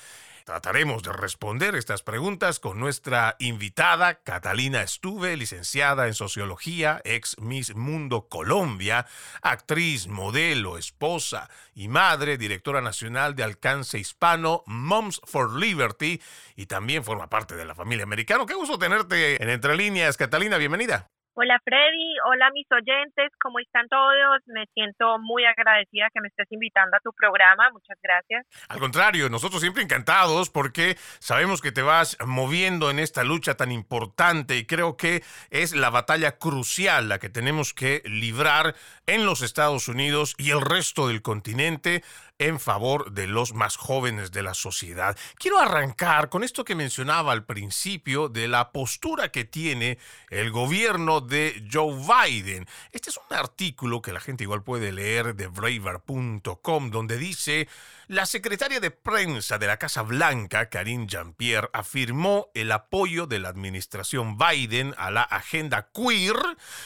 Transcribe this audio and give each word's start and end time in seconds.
Trataremos 0.44 1.02
de 1.02 1.12
responder 1.12 1.76
estas 1.76 2.02
preguntas 2.02 2.58
con 2.60 2.80
nuestra 2.80 3.36
invitada 3.38 4.16
Catalina 4.16 4.82
Estuve, 4.82 5.36
licenciada 5.36 6.08
en 6.08 6.14
Sociología, 6.14 7.00
ex 7.04 7.38
Miss 7.38 7.74
Mundo 7.76 8.26
Colombia, 8.28 9.06
actriz, 9.42 10.08
modelo, 10.08 10.76
esposa 10.76 11.48
y 11.72 11.88
madre, 11.88 12.36
directora 12.36 12.80
nacional 12.80 13.36
de 13.36 13.44
alcance 13.44 13.98
hispano 13.98 14.64
Moms 14.66 15.20
for 15.24 15.52
Liberty 15.52 16.20
y 16.56 16.66
también 16.66 17.04
forma 17.04 17.28
parte 17.28 17.54
de 17.54 17.64
la 17.64 17.74
familia 17.74 18.04
americana. 18.04 18.44
Qué 18.46 18.54
gusto 18.54 18.78
tenerte 18.78 19.40
en 19.40 19.50
Entre 19.50 19.76
Líneas, 19.76 20.16
Catalina, 20.16 20.56
bienvenida. 20.56 21.06
Hola 21.34 21.60
Freddy, 21.64 22.14
hola 22.26 22.50
mis 22.52 22.66
oyentes, 22.72 23.30
¿cómo 23.40 23.60
están 23.60 23.86
todos? 23.88 24.40
Me 24.46 24.66
siento 24.74 25.16
muy 25.20 25.44
agradecida 25.44 26.08
que 26.12 26.20
me 26.20 26.26
estés 26.26 26.50
invitando 26.50 26.96
a 26.96 27.00
tu 27.00 27.12
programa, 27.12 27.70
muchas 27.70 27.96
gracias. 28.02 28.46
Al 28.68 28.80
contrario, 28.80 29.28
nosotros 29.28 29.60
siempre 29.60 29.84
encantados 29.84 30.50
porque 30.50 30.96
sabemos 31.20 31.62
que 31.62 31.70
te 31.70 31.82
vas 31.82 32.18
moviendo 32.26 32.90
en 32.90 32.98
esta 32.98 33.22
lucha 33.22 33.56
tan 33.56 33.70
importante 33.70 34.56
y 34.56 34.66
creo 34.66 34.96
que 34.96 35.22
es 35.50 35.72
la 35.72 35.90
batalla 35.90 36.36
crucial 36.36 37.08
la 37.08 37.20
que 37.20 37.28
tenemos 37.28 37.74
que 37.74 38.02
librar 38.06 38.74
en 39.06 39.24
los 39.24 39.42
Estados 39.42 39.86
Unidos 39.86 40.34
y 40.36 40.50
el 40.50 40.60
resto 40.60 41.06
del 41.06 41.22
continente 41.22 42.02
en 42.40 42.58
favor 42.58 43.12
de 43.12 43.26
los 43.26 43.52
más 43.52 43.76
jóvenes 43.76 44.32
de 44.32 44.42
la 44.42 44.54
sociedad. 44.54 45.16
Quiero 45.36 45.60
arrancar 45.60 46.30
con 46.30 46.42
esto 46.42 46.64
que 46.64 46.74
mencionaba 46.74 47.32
al 47.32 47.44
principio 47.44 48.30
de 48.30 48.48
la 48.48 48.72
postura 48.72 49.30
que 49.30 49.44
tiene 49.44 49.98
el 50.30 50.50
gobierno 50.50 51.20
de 51.20 51.62
Joe 51.70 51.94
Biden. 51.94 52.66
Este 52.92 53.10
es 53.10 53.18
un 53.18 53.36
artículo 53.36 54.00
que 54.00 54.14
la 54.14 54.20
gente 54.20 54.44
igual 54.44 54.64
puede 54.64 54.90
leer 54.90 55.34
de 55.36 55.48
braver.com 55.48 56.90
donde 56.90 57.18
dice 57.18 57.68
la 58.10 58.26
secretaria 58.26 58.80
de 58.80 58.90
prensa 58.90 59.56
de 59.56 59.68
la 59.68 59.76
Casa 59.76 60.02
Blanca, 60.02 60.68
Karine 60.68 61.06
Jean-Pierre, 61.06 61.70
afirmó 61.72 62.50
el 62.54 62.72
apoyo 62.72 63.28
de 63.28 63.38
la 63.38 63.50
administración 63.50 64.36
Biden 64.36 64.96
a 64.98 65.12
la 65.12 65.22
agenda 65.22 65.92
queer 65.94 66.34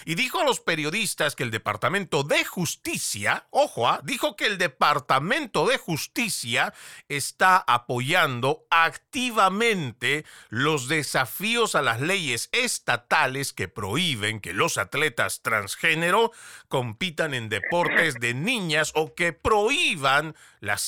y 0.04 0.16
dijo 0.16 0.40
a 0.40 0.44
los 0.44 0.60
periodistas 0.60 1.34
que 1.34 1.42
el 1.42 1.50
Departamento 1.50 2.24
de 2.24 2.44
Justicia, 2.44 3.46
ojo, 3.48 3.88
ah, 3.88 4.02
dijo 4.04 4.36
que 4.36 4.44
el 4.44 4.58
Departamento 4.58 5.66
de 5.66 5.78
Justicia 5.78 6.74
está 7.08 7.56
apoyando 7.56 8.66
activamente 8.68 10.26
los 10.50 10.88
desafíos 10.88 11.74
a 11.74 11.80
las 11.80 12.02
leyes 12.02 12.50
estatales 12.52 13.54
que 13.54 13.68
prohíben 13.68 14.40
que 14.40 14.52
los 14.52 14.76
atletas 14.76 15.40
transgénero 15.40 16.32
compitan 16.68 17.32
en 17.32 17.48
deportes 17.48 18.20
de 18.20 18.34
niñas 18.34 18.92
o 18.94 19.14
que 19.14 19.32
prohíban 19.32 20.34
las 20.60 20.82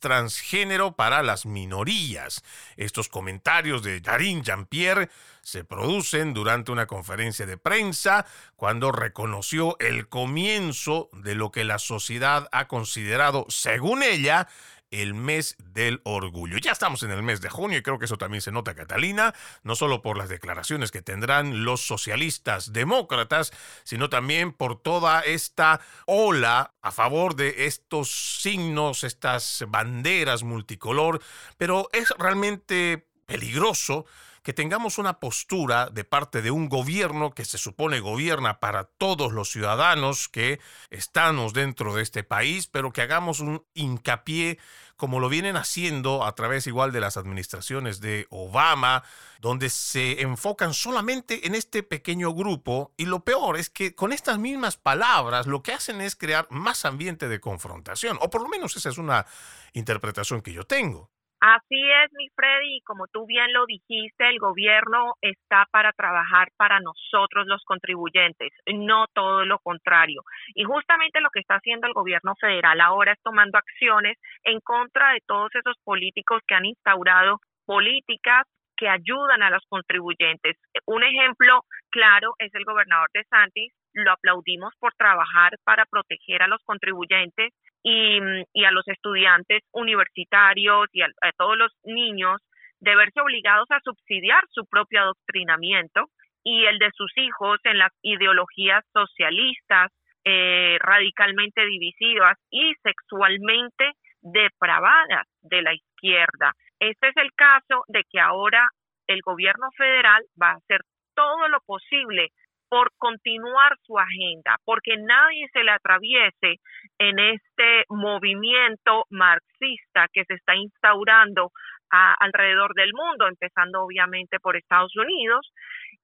transgénero 0.00 0.92
para 0.96 1.22
las 1.22 1.46
minorías. 1.46 2.42
Estos 2.76 3.08
comentarios 3.08 3.82
de 3.82 4.02
Karine 4.02 4.42
Jean-Pierre 4.42 5.10
se 5.42 5.64
producen 5.64 6.34
durante 6.34 6.72
una 6.72 6.86
conferencia 6.86 7.46
de 7.46 7.56
prensa 7.56 8.26
cuando 8.56 8.92
reconoció 8.92 9.78
el 9.80 10.08
comienzo 10.08 11.08
de 11.12 11.34
lo 11.34 11.50
que 11.50 11.64
la 11.64 11.78
sociedad 11.78 12.48
ha 12.52 12.68
considerado, 12.68 13.46
según 13.48 14.02
ella, 14.02 14.48
el 14.90 15.14
mes 15.14 15.56
del 15.58 16.00
orgullo. 16.04 16.58
Ya 16.58 16.72
estamos 16.72 17.02
en 17.02 17.10
el 17.10 17.22
mes 17.22 17.40
de 17.40 17.48
junio 17.48 17.78
y 17.78 17.82
creo 17.82 17.98
que 17.98 18.06
eso 18.06 18.18
también 18.18 18.40
se 18.40 18.52
nota, 18.52 18.74
Catalina, 18.74 19.34
no 19.62 19.76
solo 19.76 20.02
por 20.02 20.16
las 20.16 20.28
declaraciones 20.28 20.90
que 20.90 21.02
tendrán 21.02 21.64
los 21.64 21.86
socialistas 21.86 22.72
demócratas, 22.72 23.52
sino 23.84 24.08
también 24.08 24.52
por 24.52 24.80
toda 24.80 25.20
esta 25.20 25.80
ola 26.06 26.74
a 26.82 26.92
favor 26.92 27.34
de 27.34 27.66
estos 27.66 28.40
signos, 28.40 29.04
estas 29.04 29.64
banderas 29.68 30.42
multicolor, 30.42 31.20
pero 31.56 31.88
es 31.92 32.10
realmente 32.18 33.07
peligroso 33.28 34.06
que 34.42 34.54
tengamos 34.54 34.96
una 34.96 35.20
postura 35.20 35.90
de 35.90 36.04
parte 36.04 36.40
de 36.40 36.50
un 36.50 36.70
gobierno 36.70 37.32
que 37.32 37.44
se 37.44 37.58
supone 37.58 38.00
gobierna 38.00 38.60
para 38.60 38.84
todos 38.84 39.32
los 39.32 39.50
ciudadanos 39.50 40.30
que 40.30 40.58
estamos 40.88 41.52
dentro 41.52 41.94
de 41.94 42.02
este 42.02 42.24
país, 42.24 42.66
pero 42.66 42.90
que 42.90 43.02
hagamos 43.02 43.40
un 43.40 43.66
hincapié 43.74 44.58
como 44.96 45.20
lo 45.20 45.28
vienen 45.28 45.56
haciendo 45.56 46.24
a 46.24 46.34
través 46.34 46.66
igual 46.66 46.92
de 46.92 47.00
las 47.00 47.18
administraciones 47.18 48.00
de 48.00 48.26
Obama, 48.30 49.04
donde 49.38 49.68
se 49.68 50.22
enfocan 50.22 50.72
solamente 50.72 51.46
en 51.46 51.54
este 51.54 51.82
pequeño 51.82 52.32
grupo 52.32 52.94
y 52.96 53.04
lo 53.04 53.20
peor 53.20 53.58
es 53.58 53.68
que 53.68 53.94
con 53.94 54.14
estas 54.14 54.38
mismas 54.38 54.78
palabras 54.78 55.46
lo 55.46 55.62
que 55.62 55.74
hacen 55.74 56.00
es 56.00 56.16
crear 56.16 56.46
más 56.50 56.86
ambiente 56.86 57.28
de 57.28 57.38
confrontación, 57.38 58.16
o 58.22 58.30
por 58.30 58.40
lo 58.40 58.48
menos 58.48 58.76
esa 58.76 58.88
es 58.88 58.96
una 58.96 59.26
interpretación 59.74 60.40
que 60.40 60.54
yo 60.54 60.64
tengo. 60.64 61.10
Así 61.40 61.80
es, 62.02 62.12
mi 62.14 62.28
Freddy, 62.34 62.78
y 62.78 62.80
como 62.80 63.06
tú 63.06 63.24
bien 63.24 63.52
lo 63.52 63.64
dijiste, 63.66 64.28
el 64.28 64.40
gobierno 64.40 65.14
está 65.20 65.66
para 65.70 65.92
trabajar 65.92 66.48
para 66.56 66.80
nosotros 66.80 67.46
los 67.46 67.62
contribuyentes, 67.64 68.50
no 68.66 69.06
todo 69.14 69.44
lo 69.44 69.60
contrario. 69.60 70.22
Y 70.56 70.64
justamente 70.64 71.20
lo 71.20 71.30
que 71.30 71.38
está 71.38 71.54
haciendo 71.56 71.86
el 71.86 71.92
gobierno 71.92 72.34
federal 72.40 72.80
ahora 72.80 73.12
es 73.12 73.22
tomando 73.22 73.56
acciones 73.56 74.18
en 74.42 74.58
contra 74.60 75.12
de 75.12 75.20
todos 75.26 75.54
esos 75.54 75.76
políticos 75.84 76.42
que 76.44 76.56
han 76.56 76.64
instaurado 76.66 77.38
políticas 77.66 78.44
que 78.76 78.88
ayudan 78.88 79.42
a 79.42 79.50
los 79.50 79.64
contribuyentes. 79.68 80.56
Un 80.86 81.04
ejemplo 81.04 81.62
claro 81.90 82.34
es 82.38 82.52
el 82.54 82.64
gobernador 82.64 83.10
de 83.14 83.24
Santis, 83.24 83.72
lo 83.92 84.10
aplaudimos 84.12 84.74
por 84.80 84.92
trabajar 84.94 85.52
para 85.64 85.84
proteger 85.86 86.42
a 86.42 86.48
los 86.48 86.62
contribuyentes 86.64 87.52
y, 87.82 88.64
a 88.64 88.70
los 88.70 88.86
estudiantes 88.88 89.62
universitarios 89.72 90.86
y 90.92 91.02
a, 91.02 91.08
todos 91.36 91.56
los 91.56 91.72
niños 91.84 92.40
de 92.80 92.96
verse 92.96 93.20
obligados 93.20 93.66
a 93.70 93.80
subsidiar 93.80 94.42
su 94.50 94.64
propio 94.66 95.00
adoctrinamiento 95.00 96.06
y 96.44 96.64
el 96.64 96.78
de 96.78 96.90
sus 96.94 97.12
hijos 97.16 97.58
en 97.64 97.78
las 97.78 97.92
ideologías 98.02 98.84
socialistas, 98.92 99.90
eh, 100.24 100.76
radicalmente 100.80 101.64
divisivas 101.66 102.36
y 102.50 102.74
sexualmente 102.82 103.92
depravadas 104.20 105.26
de 105.42 105.62
la 105.62 105.74
izquierda. 105.74 106.52
Este 106.78 107.08
es 107.08 107.16
el 107.16 107.32
caso 107.34 107.84
de 107.88 108.04
que 108.10 108.20
ahora 108.20 108.68
el 109.06 109.20
gobierno 109.22 109.68
federal 109.76 110.22
va 110.40 110.50
a 110.50 110.56
hacer 110.56 110.82
todo 111.14 111.48
lo 111.48 111.60
posible 111.66 112.28
por 112.68 112.92
continuar 112.98 113.76
su 113.82 113.98
agenda, 113.98 114.56
porque 114.64 114.96
nadie 114.96 115.48
se 115.52 115.64
le 115.64 115.70
atraviese 115.70 116.60
en 116.98 117.18
este 117.18 117.84
movimiento 117.88 119.04
marxista 119.10 120.06
que 120.12 120.24
se 120.24 120.34
está 120.34 120.54
instaurando 120.56 121.50
alrededor 121.90 122.74
del 122.74 122.92
mundo, 122.92 123.26
empezando 123.26 123.82
obviamente 123.82 124.38
por 124.40 124.56
Estados 124.56 124.94
Unidos. 124.96 125.52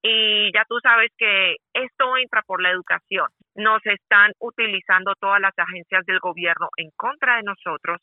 Y 0.06 0.52
ya 0.52 0.66
tú 0.68 0.78
sabes 0.82 1.10
que 1.16 1.56
esto 1.72 2.16
entra 2.18 2.42
por 2.42 2.60
la 2.60 2.70
educación 2.70 3.26
nos 3.54 3.84
están 3.86 4.32
utilizando 4.40 5.14
todas 5.20 5.40
las 5.40 5.56
agencias 5.56 6.04
del 6.06 6.18
gobierno 6.18 6.68
en 6.76 6.90
contra 6.96 7.36
de 7.36 7.42
nosotros, 7.42 8.00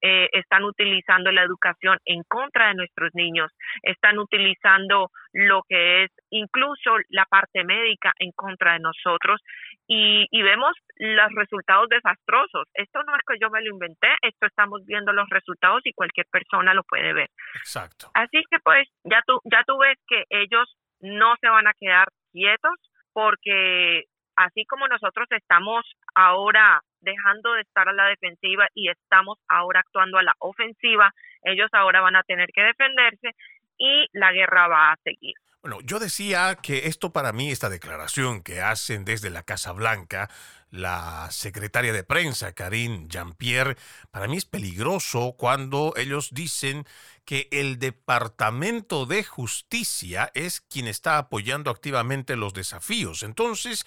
eh, 0.00 0.28
están 0.32 0.64
utilizando 0.64 1.30
la 1.30 1.42
educación 1.42 1.98
en 2.04 2.22
contra 2.24 2.68
de 2.68 2.74
nuestros 2.74 3.10
niños, 3.14 3.50
están 3.82 4.18
utilizando 4.18 5.10
lo 5.32 5.62
que 5.68 6.04
es 6.04 6.10
incluso 6.30 6.96
la 7.08 7.24
parte 7.26 7.64
médica 7.64 8.12
en 8.18 8.32
contra 8.32 8.74
de 8.74 8.80
nosotros 8.80 9.40
y, 9.86 10.26
y 10.30 10.42
vemos 10.42 10.72
los 10.96 11.32
resultados 11.34 11.88
desastrosos. 11.88 12.68
Esto 12.74 13.02
no 13.02 13.14
es 13.14 13.22
que 13.26 13.38
yo 13.40 13.50
me 13.50 13.62
lo 13.62 13.70
inventé, 13.70 14.08
esto 14.22 14.46
estamos 14.46 14.84
viendo 14.86 15.12
los 15.12 15.28
resultados 15.28 15.82
y 15.84 15.92
cualquier 15.92 16.26
persona 16.30 16.72
lo 16.72 16.82
puede 16.84 17.12
ver. 17.12 17.30
Exacto. 17.56 18.10
Así 18.14 18.42
que 18.50 18.58
pues 18.62 18.88
ya 19.04 19.20
tú, 19.26 19.40
ya 19.44 19.64
tú 19.66 19.76
ves 19.78 19.98
que 20.06 20.24
ellos 20.30 20.72
no 21.04 21.34
se 21.40 21.48
van 21.48 21.66
a 21.66 21.74
quedar 21.74 22.08
quietos 22.32 22.74
porque 23.12 24.04
así 24.36 24.64
como 24.64 24.88
nosotros 24.88 25.28
estamos 25.30 25.84
ahora 26.14 26.80
dejando 27.00 27.52
de 27.52 27.60
estar 27.60 27.88
a 27.88 27.92
la 27.92 28.06
defensiva 28.06 28.66
y 28.74 28.88
estamos 28.88 29.38
ahora 29.48 29.80
actuando 29.80 30.18
a 30.18 30.22
la 30.22 30.34
ofensiva, 30.38 31.12
ellos 31.42 31.68
ahora 31.72 32.00
van 32.00 32.16
a 32.16 32.22
tener 32.22 32.48
que 32.52 32.62
defenderse 32.62 33.36
y 33.78 34.06
la 34.12 34.32
guerra 34.32 34.66
va 34.68 34.92
a 34.92 34.96
seguir. 35.04 35.34
Bueno, 35.60 35.78
yo 35.82 35.98
decía 35.98 36.56
que 36.62 36.88
esto 36.88 37.10
para 37.10 37.32
mí, 37.32 37.50
esta 37.50 37.70
declaración 37.70 38.42
que 38.42 38.60
hacen 38.60 39.04
desde 39.06 39.30
la 39.30 39.44
Casa 39.44 39.72
Blanca, 39.72 40.28
la 40.70 41.30
secretaria 41.30 41.92
de 41.94 42.04
prensa, 42.04 42.52
Karine 42.52 43.06
Jean-Pierre, 43.08 43.76
para 44.10 44.28
mí 44.28 44.36
es 44.36 44.44
peligroso 44.44 45.36
cuando 45.38 45.94
ellos 45.96 46.34
dicen 46.34 46.84
que 47.24 47.48
el 47.50 47.78
Departamento 47.78 49.06
de 49.06 49.24
Justicia 49.24 50.30
es 50.34 50.60
quien 50.60 50.86
está 50.86 51.18
apoyando 51.18 51.70
activamente 51.70 52.36
los 52.36 52.54
desafíos. 52.54 53.22
Entonces, 53.22 53.86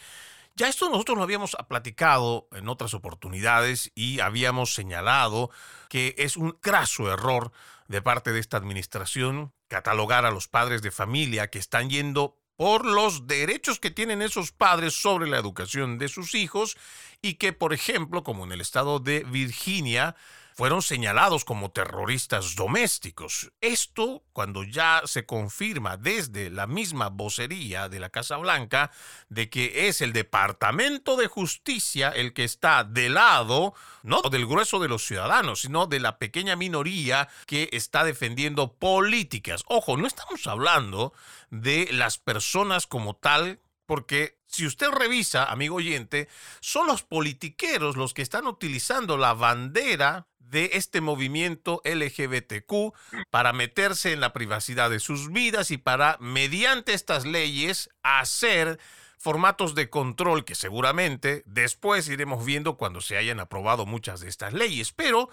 ya 0.56 0.68
esto 0.68 0.90
nosotros 0.90 1.18
lo 1.18 1.24
habíamos 1.24 1.56
platicado 1.70 2.48
en 2.52 2.68
otras 2.68 2.96
oportunidades 2.96 3.92
y 3.94 4.22
habíamos 4.22 4.74
señalado 4.74 5.52
que 5.88 6.16
es 6.18 6.36
un 6.36 6.52
craso 6.52 7.12
error 7.12 7.52
de 7.88 8.02
parte 8.02 8.32
de 8.32 8.40
esta 8.40 8.58
administración 8.58 9.54
catalogar 9.68 10.26
a 10.26 10.32
los 10.32 10.48
padres 10.48 10.82
de 10.82 10.92
familia 10.92 11.50
que 11.50 11.60
están 11.60 11.90
yendo 11.90 12.38
por 12.56 12.86
los 12.86 13.28
derechos 13.28 13.80
que 13.80 13.92
tienen 13.92 14.24
esos 14.24 14.52
padres 14.52 15.00
sobre 15.00 15.30
la 15.30 15.38
educación 15.38 16.00
de 16.00 16.10
sus 16.10 16.34
hijos 16.34 16.76
y 17.22 17.36
que, 17.36 17.54
por 17.54 17.72
ejemplo, 17.72 18.24
como 18.24 18.44
en 18.44 18.52
el 18.52 18.62
estado 18.62 19.00
de 19.00 19.24
Virginia, 19.26 20.16
fueron 20.58 20.82
señalados 20.82 21.46
como 21.46 21.70
terroristas 21.70 22.56
domésticos. 22.56 23.52
Esto, 23.62 24.24
cuando 24.34 24.64
ya 24.64 25.04
se 25.06 25.24
confirma 25.24 25.98
desde 25.98 26.50
la 26.50 26.66
misma 26.66 27.10
vocería 27.10 27.90
de 27.90 28.00
la 28.00 28.10
Casa 28.10 28.38
Blanca 28.38 28.90
de 29.30 29.52
que 29.52 29.88
es 29.88 30.02
el 30.02 30.14
Departamento 30.14 31.16
de 31.16 31.28
Justicia 31.28 32.10
el 32.10 32.34
que 32.34 32.44
está 32.44 32.84
de 32.84 33.10
lado, 33.10 33.76
no 34.02 34.24
del 34.24 34.48
grueso 34.48 34.80
de 34.80 34.88
los 34.88 35.06
ciudadanos, 35.06 35.62
sino 35.62 35.86
de 35.86 36.00
la 36.00 36.18
pequeña 36.18 36.56
minoría 36.56 37.30
que 37.46 37.70
está 37.72 38.04
defendiendo 38.04 38.74
políticas. 38.74 39.64
Ojo, 39.68 39.96
no 39.96 40.08
estamos 40.08 40.48
hablando 40.48 41.14
de 41.52 41.88
las 41.92 42.18
personas 42.18 42.88
como 42.88 43.16
tal 43.16 43.60
porque 43.86 44.40
si 44.48 44.66
usted 44.66 44.90
revisa, 44.90 45.46
amigo 45.46 45.76
oyente, 45.76 46.30
son 46.62 46.88
los 46.88 47.04
politiqueros 47.04 47.96
los 47.96 48.16
que 48.16 48.24
están 48.24 48.48
utilizando 48.48 49.18
la 49.18 49.36
bandera 49.36 50.26
de 50.50 50.72
este 50.74 51.02
movimiento 51.02 51.82
LGBTQ 51.84 52.94
para 53.30 53.54
meterse 53.54 54.14
en 54.14 54.20
la 54.20 54.34
privacidad 54.34 54.90
de 54.90 55.00
sus 55.00 55.32
vidas 55.32 55.72
y 55.72 55.78
para, 55.78 56.18
mediante 56.20 56.94
estas 56.94 57.26
leyes, 57.26 57.90
hacer 58.04 58.80
formatos 59.18 59.76
de 59.76 59.90
control 59.90 60.46
que 60.46 60.56
seguramente 60.56 61.44
después 61.46 62.08
iremos 62.08 62.46
viendo 62.46 62.78
cuando 62.78 63.02
se 63.02 63.18
hayan 63.18 63.40
aprobado 63.40 63.86
muchas 63.86 64.20
de 64.20 64.30
estas 64.30 64.54
leyes. 64.54 64.94
Pero 64.94 65.30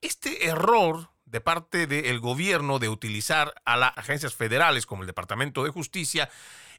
este 0.00 0.46
error 0.46 1.10
de 1.26 1.40
parte 1.40 1.86
del 1.86 2.20
gobierno 2.20 2.78
de 2.78 2.88
utilizar 2.88 3.54
a 3.64 3.76
las 3.76 3.96
agencias 3.96 4.34
federales 4.34 4.86
como 4.86 5.02
el 5.02 5.08
Departamento 5.08 5.64
de 5.64 5.70
Justicia 5.70 6.30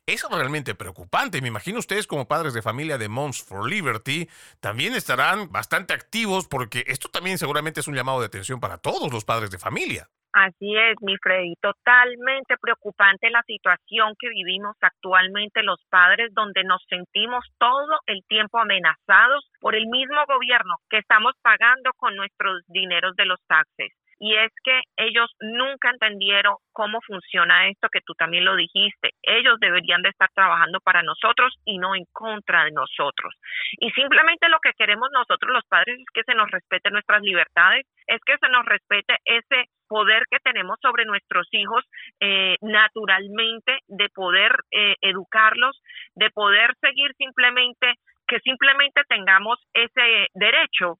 es 0.05 0.23
realmente 0.29 0.75
preocupante. 0.75 1.41
Me 1.41 1.47
imagino 1.47 1.79
ustedes 1.79 2.05
como 2.07 2.27
padres 2.27 2.53
de 2.53 2.61
familia 2.61 2.97
de 2.97 3.09
Moms 3.09 3.43
for 3.43 3.67
Liberty 3.67 4.29
también 4.59 4.93
estarán 4.93 5.51
bastante 5.51 5.93
activos 5.93 6.47
porque 6.47 6.83
esto 6.87 7.09
también 7.09 7.37
seguramente 7.37 7.79
es 7.79 7.87
un 7.87 7.95
llamado 7.95 8.19
de 8.19 8.27
atención 8.27 8.59
para 8.59 8.77
todos 8.77 9.11
los 9.11 9.25
padres 9.25 9.49
de 9.49 9.57
familia. 9.57 10.07
Así 10.31 10.75
es, 10.75 10.97
mi 11.01 11.15
Freddy, 11.17 11.55
totalmente 11.61 12.57
preocupante 12.61 13.29
la 13.29 13.41
situación 13.47 14.13
que 14.19 14.27
vivimos 14.29 14.75
actualmente 14.81 15.63
los 15.63 15.79
padres, 15.89 16.33
donde 16.33 16.65
nos 16.65 16.83
sentimos 16.89 17.45
todo 17.57 17.99
el 18.05 18.21
tiempo 18.27 18.59
amenazados 18.59 19.49
por 19.61 19.75
el 19.75 19.87
mismo 19.87 20.17
gobierno 20.27 20.75
que 20.89 20.97
estamos 20.97 21.33
pagando 21.41 21.91
con 21.95 22.17
nuestros 22.17 22.63
dineros 22.67 23.15
de 23.15 23.25
los 23.25 23.39
taxes 23.47 23.93
y 24.19 24.35
es 24.35 24.51
que 24.63 24.81
ellos 24.97 25.29
nunca 25.39 25.89
entendieron 25.89 26.56
cómo 26.71 27.00
funciona 27.01 27.67
esto 27.67 27.89
que 27.91 28.01
tú 28.01 28.13
también 28.13 28.45
lo 28.45 28.56
dijiste. 28.56 29.12
Ellos 29.21 29.59
deberían 29.59 30.01
de 30.01 30.09
estar 30.09 30.29
trabajando 30.33 30.79
para 30.79 31.03
nosotros 31.03 31.53
y 31.65 31.77
no 31.77 31.95
en 31.95 32.06
contra 32.12 32.63
de 32.63 32.71
nosotros. 32.71 33.33
Y 33.79 33.91
simplemente 33.91 34.50
lo 34.50 34.59
que 34.59 34.71
queremos 34.77 35.09
nosotros 35.12 35.51
los 35.51 35.65
padres 35.67 36.00
es 36.00 36.06
que 36.13 36.23
se 36.23 36.35
nos 36.35 36.50
respete 36.50 36.91
nuestras 36.91 37.21
libertades, 37.21 37.85
es 38.07 38.21
que 38.25 38.38
se 38.38 38.50
nos 38.50 38.65
respete 38.65 39.17
ese 39.25 39.65
poder 39.88 40.23
que 40.29 40.39
tenemos 40.39 40.77
sobre 40.81 41.06
nuestros 41.06 41.47
hijos 41.51 41.83
eh, 42.19 42.56
naturalmente, 42.62 43.79
de 43.88 44.10
poder 44.10 44.55
eh, 44.72 44.95
educarlos, 45.01 45.81
de 46.15 46.29
poder 46.31 46.74
seguir 46.81 47.13
simplemente, 47.17 47.95
que 48.27 48.39
simplemente 48.39 49.01
tengamos 49.07 49.60
ese 49.74 50.27
derecho 50.34 50.95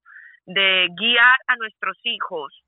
de 0.46 0.88
guiar 0.96 1.38
a 1.48 1.56
nuestros 1.56 1.98
hijos 2.04 2.65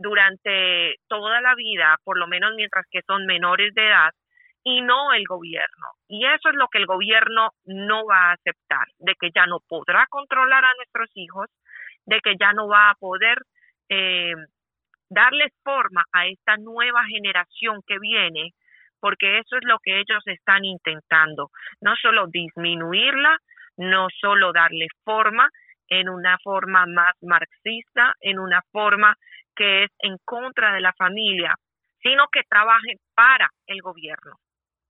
durante 0.00 0.96
toda 1.08 1.40
la 1.40 1.54
vida, 1.54 1.96
por 2.04 2.18
lo 2.18 2.26
menos 2.26 2.52
mientras 2.56 2.86
que 2.90 3.02
son 3.06 3.26
menores 3.26 3.74
de 3.74 3.86
edad, 3.86 4.10
y 4.64 4.82
no 4.82 5.12
el 5.12 5.24
gobierno. 5.26 5.86
Y 6.08 6.26
eso 6.26 6.48
es 6.48 6.54
lo 6.54 6.68
que 6.68 6.78
el 6.78 6.86
gobierno 6.86 7.50
no 7.64 8.04
va 8.06 8.30
a 8.30 8.32
aceptar, 8.32 8.86
de 8.98 9.14
que 9.14 9.30
ya 9.34 9.46
no 9.46 9.58
podrá 9.68 10.06
controlar 10.08 10.64
a 10.64 10.74
nuestros 10.74 11.10
hijos, 11.14 11.46
de 12.06 12.20
que 12.20 12.34
ya 12.38 12.52
no 12.52 12.68
va 12.68 12.90
a 12.90 12.94
poder 12.94 13.38
eh, 13.88 14.34
darles 15.08 15.52
forma 15.62 16.04
a 16.12 16.26
esta 16.26 16.56
nueva 16.56 17.04
generación 17.04 17.80
que 17.86 17.98
viene, 17.98 18.52
porque 19.00 19.38
eso 19.38 19.56
es 19.56 19.64
lo 19.64 19.78
que 19.80 20.00
ellos 20.00 20.22
están 20.26 20.64
intentando, 20.64 21.50
no 21.80 21.94
solo 21.96 22.26
disminuirla, 22.26 23.36
no 23.76 24.08
solo 24.20 24.52
darle 24.52 24.86
forma 25.04 25.48
en 25.88 26.08
una 26.08 26.38
forma 26.38 26.86
más 26.86 27.14
marxista, 27.20 28.14
en 28.20 28.38
una 28.38 28.62
forma 28.70 29.16
que 29.54 29.84
es 29.84 29.90
en 30.00 30.16
contra 30.24 30.74
de 30.74 30.80
la 30.80 30.92
familia, 30.92 31.54
sino 32.02 32.28
que 32.32 32.42
trabaje 32.48 32.96
para 33.14 33.50
el 33.66 33.80
gobierno. 33.82 34.38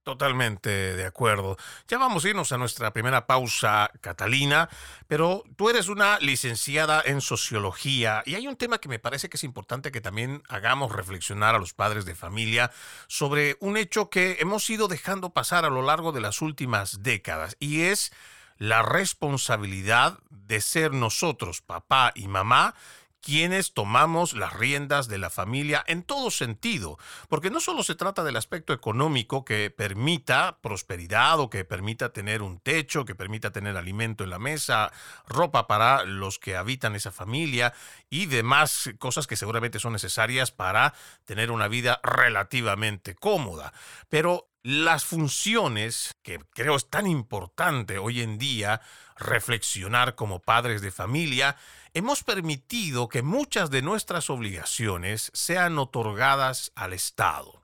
Totalmente 0.03 0.95
de 0.95 1.05
acuerdo. 1.05 1.57
Ya 1.87 1.99
vamos 1.99 2.25
a 2.25 2.29
irnos 2.29 2.51
a 2.51 2.57
nuestra 2.57 2.91
primera 2.91 3.27
pausa, 3.27 3.91
Catalina, 4.01 4.67
pero 5.07 5.43
tú 5.55 5.69
eres 5.69 5.89
una 5.89 6.17
licenciada 6.17 7.03
en 7.05 7.21
sociología 7.21 8.23
y 8.25 8.33
hay 8.33 8.47
un 8.47 8.55
tema 8.55 8.79
que 8.79 8.89
me 8.89 8.97
parece 8.97 9.29
que 9.29 9.37
es 9.37 9.43
importante 9.43 9.91
que 9.91 10.01
también 10.01 10.41
hagamos 10.49 10.91
reflexionar 10.91 11.53
a 11.53 11.59
los 11.59 11.75
padres 11.75 12.05
de 12.05 12.15
familia 12.15 12.71
sobre 13.05 13.57
un 13.59 13.77
hecho 13.77 14.09
que 14.09 14.37
hemos 14.39 14.67
ido 14.71 14.87
dejando 14.87 15.33
pasar 15.33 15.65
a 15.65 15.69
lo 15.69 15.83
largo 15.83 16.11
de 16.11 16.21
las 16.21 16.41
últimas 16.41 17.03
décadas 17.03 17.55
y 17.59 17.81
es 17.81 18.11
la 18.57 18.81
responsabilidad 18.81 20.17
de 20.31 20.61
ser 20.61 20.93
nosotros, 20.93 21.61
papá 21.61 22.11
y 22.15 22.27
mamá, 22.27 22.73
quienes 23.21 23.73
tomamos 23.73 24.33
las 24.33 24.53
riendas 24.53 25.07
de 25.07 25.17
la 25.17 25.29
familia 25.29 25.83
en 25.87 26.03
todo 26.03 26.31
sentido, 26.31 26.97
porque 27.29 27.49
no 27.49 27.59
solo 27.59 27.83
se 27.83 27.95
trata 27.95 28.23
del 28.23 28.35
aspecto 28.35 28.73
económico 28.73 29.45
que 29.45 29.69
permita 29.69 30.57
prosperidad 30.61 31.39
o 31.39 31.49
que 31.49 31.63
permita 31.63 32.11
tener 32.11 32.41
un 32.41 32.59
techo, 32.59 33.05
que 33.05 33.15
permita 33.15 33.51
tener 33.51 33.77
alimento 33.77 34.23
en 34.23 34.31
la 34.31 34.39
mesa, 34.39 34.91
ropa 35.27 35.67
para 35.67 36.03
los 36.03 36.39
que 36.39 36.55
habitan 36.55 36.95
esa 36.95 37.11
familia 37.11 37.73
y 38.09 38.25
demás 38.25 38.89
cosas 38.99 39.27
que 39.27 39.35
seguramente 39.35 39.79
son 39.79 39.93
necesarias 39.93 40.51
para 40.51 40.93
tener 41.25 41.51
una 41.51 41.67
vida 41.67 41.99
relativamente 42.03 43.15
cómoda. 43.15 43.73
Pero 44.09 44.47
las 44.63 45.05
funciones 45.05 46.15
que 46.21 46.39
creo 46.51 46.75
es 46.75 46.89
tan 46.89 47.07
importante 47.07 47.97
hoy 47.97 48.21
en 48.21 48.37
día 48.37 48.81
reflexionar 49.17 50.15
como 50.15 50.39
padres 50.39 50.81
de 50.81 50.91
familia, 50.91 51.57
hemos 51.93 52.23
permitido 52.23 53.09
que 53.09 53.21
muchas 53.21 53.69
de 53.69 53.81
nuestras 53.81 54.29
obligaciones 54.29 55.31
sean 55.33 55.77
otorgadas 55.77 56.71
al 56.75 56.93
Estado. 56.93 57.61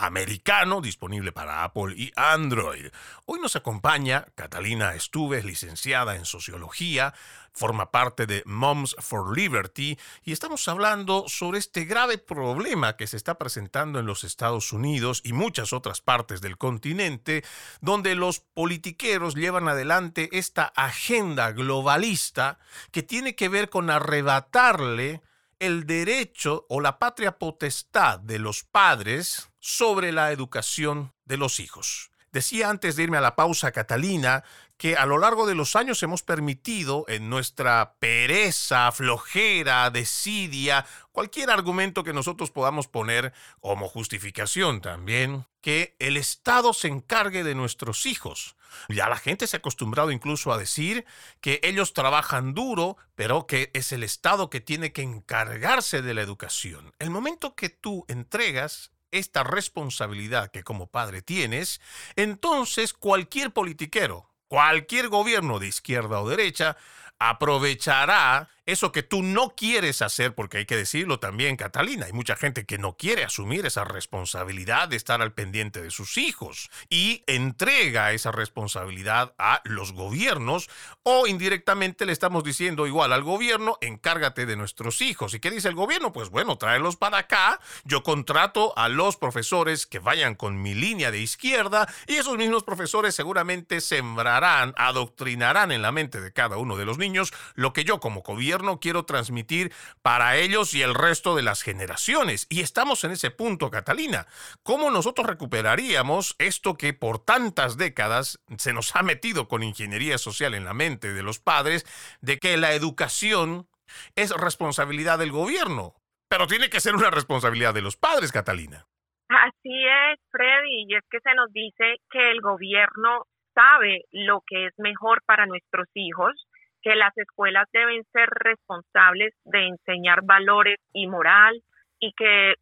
americano, 0.00 0.80
disponible 0.80 1.30
para 1.30 1.62
Apple 1.62 1.94
y 1.94 2.10
Android. 2.16 2.86
Hoy 3.26 3.38
nos 3.40 3.54
acompaña 3.54 4.26
Catalina 4.34 4.94
Estuves, 4.94 5.44
licenciada 5.44 6.16
en 6.16 6.24
Sociología, 6.24 7.12
forma 7.52 7.90
parte 7.90 8.26
de 8.26 8.42
Moms 8.46 8.96
for 8.98 9.36
Liberty 9.36 9.98
y 10.24 10.32
estamos 10.32 10.66
hablando 10.68 11.28
sobre 11.28 11.58
este 11.58 11.84
grave 11.84 12.16
problema 12.16 12.96
que 12.96 13.06
se 13.06 13.16
está 13.16 13.36
presentando 13.36 13.98
en 13.98 14.06
los 14.06 14.24
Estados 14.24 14.72
Unidos 14.72 15.20
y 15.24 15.32
muchas 15.32 15.72
otras 15.72 16.00
partes 16.00 16.40
del 16.40 16.56
continente, 16.56 17.44
donde 17.80 18.14
los 18.14 18.40
politiqueros 18.40 19.34
llevan 19.34 19.68
adelante 19.68 20.30
esta 20.32 20.72
agenda 20.76 21.52
globalista 21.52 22.58
que 22.90 23.02
tiene 23.02 23.34
que 23.34 23.48
ver 23.48 23.68
con 23.68 23.90
arrebatarle 23.90 25.20
el 25.60 25.86
derecho 25.86 26.66
o 26.68 26.80
la 26.80 26.98
patria 26.98 27.38
potestad 27.38 28.18
de 28.18 28.38
los 28.38 28.64
padres 28.64 29.50
sobre 29.60 30.10
la 30.10 30.32
educación 30.32 31.12
de 31.26 31.36
los 31.36 31.60
hijos. 31.60 32.09
Decía 32.32 32.70
antes 32.70 32.94
de 32.94 33.02
irme 33.02 33.16
a 33.16 33.20
la 33.20 33.34
pausa, 33.34 33.72
Catalina, 33.72 34.44
que 34.76 34.96
a 34.96 35.04
lo 35.04 35.18
largo 35.18 35.46
de 35.46 35.54
los 35.54 35.74
años 35.74 36.02
hemos 36.02 36.22
permitido 36.22 37.04
en 37.08 37.28
nuestra 37.28 37.96
pereza, 37.98 38.92
flojera, 38.92 39.90
desidia, 39.90 40.86
cualquier 41.12 41.50
argumento 41.50 42.04
que 42.04 42.12
nosotros 42.12 42.50
podamos 42.50 42.86
poner 42.86 43.32
como 43.60 43.88
justificación 43.88 44.80
también, 44.80 45.44
que 45.60 45.96
el 45.98 46.16
Estado 46.16 46.72
se 46.72 46.88
encargue 46.88 47.44
de 47.44 47.54
nuestros 47.54 48.06
hijos. 48.06 48.56
Ya 48.88 49.08
la 49.08 49.16
gente 49.16 49.46
se 49.46 49.56
ha 49.56 49.58
acostumbrado 49.58 50.12
incluso 50.12 50.52
a 50.52 50.58
decir 50.58 51.04
que 51.40 51.60
ellos 51.62 51.92
trabajan 51.92 52.54
duro, 52.54 52.96
pero 53.16 53.46
que 53.46 53.70
es 53.74 53.92
el 53.92 54.02
Estado 54.02 54.50
que 54.50 54.60
tiene 54.60 54.92
que 54.92 55.02
encargarse 55.02 56.00
de 56.00 56.14
la 56.14 56.22
educación. 56.22 56.94
El 56.98 57.10
momento 57.10 57.54
que 57.54 57.68
tú 57.68 58.04
entregas 58.08 58.92
esta 59.12 59.42
responsabilidad 59.42 60.50
que 60.50 60.62
como 60.62 60.86
padre 60.86 61.22
tienes, 61.22 61.80
entonces 62.16 62.92
cualquier 62.92 63.52
politiquero, 63.52 64.30
cualquier 64.48 65.08
gobierno 65.08 65.58
de 65.58 65.68
izquierda 65.68 66.20
o 66.20 66.28
derecha, 66.28 66.76
aprovechará 67.18 68.48
eso 68.70 68.92
que 68.92 69.02
tú 69.02 69.22
no 69.22 69.54
quieres 69.56 70.02
hacer, 70.02 70.34
porque 70.34 70.58
hay 70.58 70.66
que 70.66 70.76
decirlo 70.76 71.18
también, 71.18 71.56
Catalina, 71.56 72.06
hay 72.06 72.12
mucha 72.12 72.36
gente 72.36 72.64
que 72.64 72.78
no 72.78 72.96
quiere 72.96 73.24
asumir 73.24 73.66
esa 73.66 73.84
responsabilidad 73.84 74.88
de 74.88 74.96
estar 74.96 75.20
al 75.22 75.32
pendiente 75.32 75.82
de 75.82 75.90
sus 75.90 76.16
hijos 76.18 76.70
y 76.88 77.22
entrega 77.26 78.12
esa 78.12 78.32
responsabilidad 78.32 79.34
a 79.38 79.60
los 79.64 79.92
gobiernos 79.92 80.68
o 81.02 81.26
indirectamente 81.26 82.06
le 82.06 82.12
estamos 82.12 82.44
diciendo 82.44 82.86
igual 82.86 83.12
al 83.12 83.22
gobierno, 83.22 83.76
encárgate 83.80 84.46
de 84.46 84.56
nuestros 84.56 85.00
hijos. 85.00 85.34
¿Y 85.34 85.40
qué 85.40 85.50
dice 85.50 85.68
el 85.68 85.74
gobierno? 85.74 86.12
Pues 86.12 86.30
bueno, 86.30 86.56
tráelos 86.56 86.96
para 86.96 87.18
acá, 87.18 87.60
yo 87.84 88.02
contrato 88.02 88.72
a 88.76 88.88
los 88.88 89.16
profesores 89.16 89.86
que 89.86 89.98
vayan 89.98 90.34
con 90.34 90.62
mi 90.62 90.74
línea 90.74 91.10
de 91.10 91.20
izquierda 91.20 91.88
y 92.06 92.14
esos 92.14 92.36
mismos 92.36 92.64
profesores 92.64 93.14
seguramente 93.14 93.80
sembrarán, 93.80 94.74
adoctrinarán 94.76 95.72
en 95.72 95.82
la 95.82 95.92
mente 95.92 96.20
de 96.20 96.32
cada 96.32 96.56
uno 96.56 96.76
de 96.76 96.84
los 96.84 96.98
niños 96.98 97.32
lo 97.54 97.72
que 97.72 97.84
yo 97.84 98.00
como 98.00 98.22
gobierno 98.22 98.59
no 98.62 98.80
quiero 98.80 99.04
transmitir 99.04 99.72
para 100.02 100.36
ellos 100.36 100.74
y 100.74 100.82
el 100.82 100.94
resto 100.94 101.36
de 101.36 101.42
las 101.42 101.62
generaciones. 101.62 102.46
Y 102.48 102.60
estamos 102.60 103.04
en 103.04 103.12
ese 103.12 103.30
punto, 103.30 103.70
Catalina. 103.70 104.26
¿Cómo 104.62 104.90
nosotros 104.90 105.26
recuperaríamos 105.26 106.34
esto 106.38 106.76
que 106.76 106.92
por 106.92 107.18
tantas 107.18 107.76
décadas 107.76 108.40
se 108.58 108.72
nos 108.72 108.94
ha 108.96 109.02
metido 109.02 109.48
con 109.48 109.62
ingeniería 109.62 110.18
social 110.18 110.54
en 110.54 110.64
la 110.64 110.74
mente 110.74 111.12
de 111.12 111.22
los 111.22 111.38
padres, 111.40 111.84
de 112.20 112.38
que 112.38 112.56
la 112.56 112.72
educación 112.72 113.68
es 114.16 114.30
responsabilidad 114.30 115.18
del 115.18 115.32
gobierno? 115.32 115.94
Pero 116.28 116.46
tiene 116.46 116.70
que 116.70 116.80
ser 116.80 116.94
una 116.94 117.10
responsabilidad 117.10 117.74
de 117.74 117.82
los 117.82 117.96
padres, 117.96 118.30
Catalina. 118.30 118.86
Así 119.28 119.84
es, 119.86 120.18
Freddy, 120.30 120.86
y 120.88 120.94
es 120.96 121.04
que 121.10 121.20
se 121.20 121.34
nos 121.34 121.52
dice 121.52 121.96
que 122.10 122.30
el 122.30 122.40
gobierno 122.40 123.26
sabe 123.54 124.04
lo 124.10 124.42
que 124.46 124.66
es 124.66 124.74
mejor 124.78 125.22
para 125.24 125.46
nuestros 125.46 125.86
hijos, 125.94 126.32
que 126.82 126.94
las 126.94 127.16
escuelas 127.16 127.68
deben 127.72 128.04
ser 128.12 128.28
responsables 128.30 129.34
de 129.44 129.66
enseñar 129.66 130.20
valores 130.22 130.78
y 130.92 131.06
moral 131.06 131.62
y 131.98 132.12
que 132.12 132.54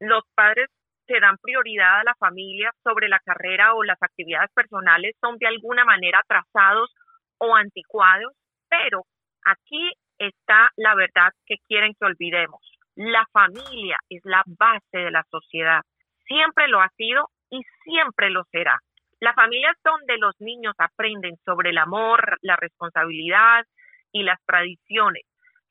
los 0.00 0.22
padres 0.34 0.68
que 1.06 1.20
dan 1.20 1.36
prioridad 1.38 2.00
a 2.00 2.04
la 2.04 2.14
familia 2.14 2.72
sobre 2.82 3.08
la 3.08 3.20
carrera 3.20 3.74
o 3.74 3.84
las 3.84 4.02
actividades 4.02 4.50
personales 4.52 5.14
son 5.20 5.36
de 5.38 5.46
alguna 5.46 5.84
manera 5.84 6.20
atrasados 6.20 6.92
o 7.38 7.54
anticuados, 7.54 8.32
pero 8.68 9.04
aquí 9.44 9.92
está 10.18 10.70
la 10.76 10.94
verdad 10.94 11.32
que 11.46 11.56
quieren 11.68 11.94
que 11.98 12.06
olvidemos. 12.06 12.60
La 12.96 13.24
familia 13.32 13.98
es 14.08 14.22
la 14.24 14.42
base 14.46 14.98
de 14.98 15.10
la 15.10 15.24
sociedad. 15.30 15.82
Siempre 16.26 16.68
lo 16.68 16.80
ha 16.80 16.88
sido 16.96 17.28
y 17.50 17.60
siempre 17.84 18.30
lo 18.30 18.44
será. 18.50 18.78
La 19.20 19.32
familia 19.32 19.70
es 19.70 19.82
donde 19.82 20.18
los 20.18 20.34
niños 20.40 20.74
aprenden 20.78 21.36
sobre 21.44 21.70
el 21.70 21.78
amor, 21.78 22.38
la 22.42 22.56
responsabilidad 22.56 23.64
y 24.12 24.22
las 24.22 24.38
tradiciones. 24.44 25.24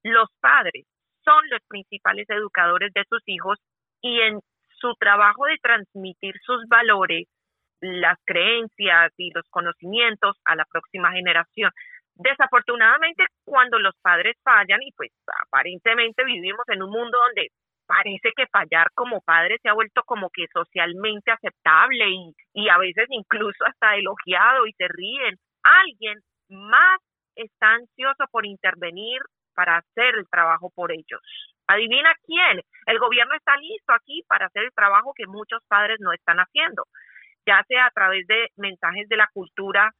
Los 0.03 0.29
padres 0.39 0.85
son 1.23 1.43
los 1.49 1.61
principales 1.67 2.29
educadores 2.29 2.91
de 2.93 3.03
sus 3.09 3.21
hijos 3.27 3.59
y 4.01 4.19
en 4.21 4.39
su 4.79 4.93
trabajo 4.99 5.45
de 5.45 5.57
transmitir 5.61 6.35
sus 6.43 6.67
valores, 6.67 7.27
las 7.81 8.17
creencias 8.25 9.11
y 9.17 9.31
los 9.33 9.47
conocimientos 9.49 10.37
a 10.45 10.55
la 10.55 10.65
próxima 10.65 11.11
generación. 11.11 11.71
Desafortunadamente, 12.15 13.25
cuando 13.43 13.77
los 13.79 13.93
padres 14.01 14.35
fallan, 14.43 14.81
y 14.81 14.91
pues 14.93 15.11
aparentemente 15.47 16.23
vivimos 16.23 16.63
en 16.67 16.81
un 16.81 16.89
mundo 16.89 17.17
donde 17.17 17.49
parece 17.86 18.32
que 18.36 18.48
fallar 18.48 18.88
como 18.94 19.22
padre 19.22 19.58
se 19.62 19.70
ha 19.70 19.74
vuelto 19.74 20.01
como 20.04 20.30
que 20.30 20.46
socialmente 20.54 21.32
aceptable 21.32 22.10
y, 22.10 22.34
y 22.54 22.70
a 22.70 22.77
veces 22.77 23.06
incluso 23.10 23.65
hasta 23.65 23.96
elogiado 23.96 24.68
y 24.68 24.74
se 24.74 24.88
ríen. 24.88 25.36
Alguien 25.63 26.20
más 26.50 27.00
está 27.36 27.74
ansioso 27.74 28.25
por 28.32 28.46
intervenir 28.46 29.22
para 29.54 29.77
hacer 29.77 30.15
el 30.15 30.27
trabajo 30.30 30.72
por 30.75 30.92
ellos. 30.92 31.22
Adivina 31.68 32.13
quién. 32.25 32.62
El 32.86 33.00
gobierno 33.00 33.34
está 33.36 33.58
listo 33.58 33.94
aquí 33.94 34.24
para 34.27 34.48
hacer 34.48 34.63
el 34.63 34.74
trabajo 34.74 35.13
que 35.15 35.25
muchos 35.27 35.62
padres 35.68 35.98
no 36.00 36.13
están 36.13 36.38
haciendo, 36.38 36.84
ya 37.46 37.63
sea 37.68 37.88
a 37.88 37.92
través 37.92 38.27
de 38.27 38.50
mensajes 38.58 39.08
de 39.10 39.18
la 39.18 39.27
cultura 39.34 39.92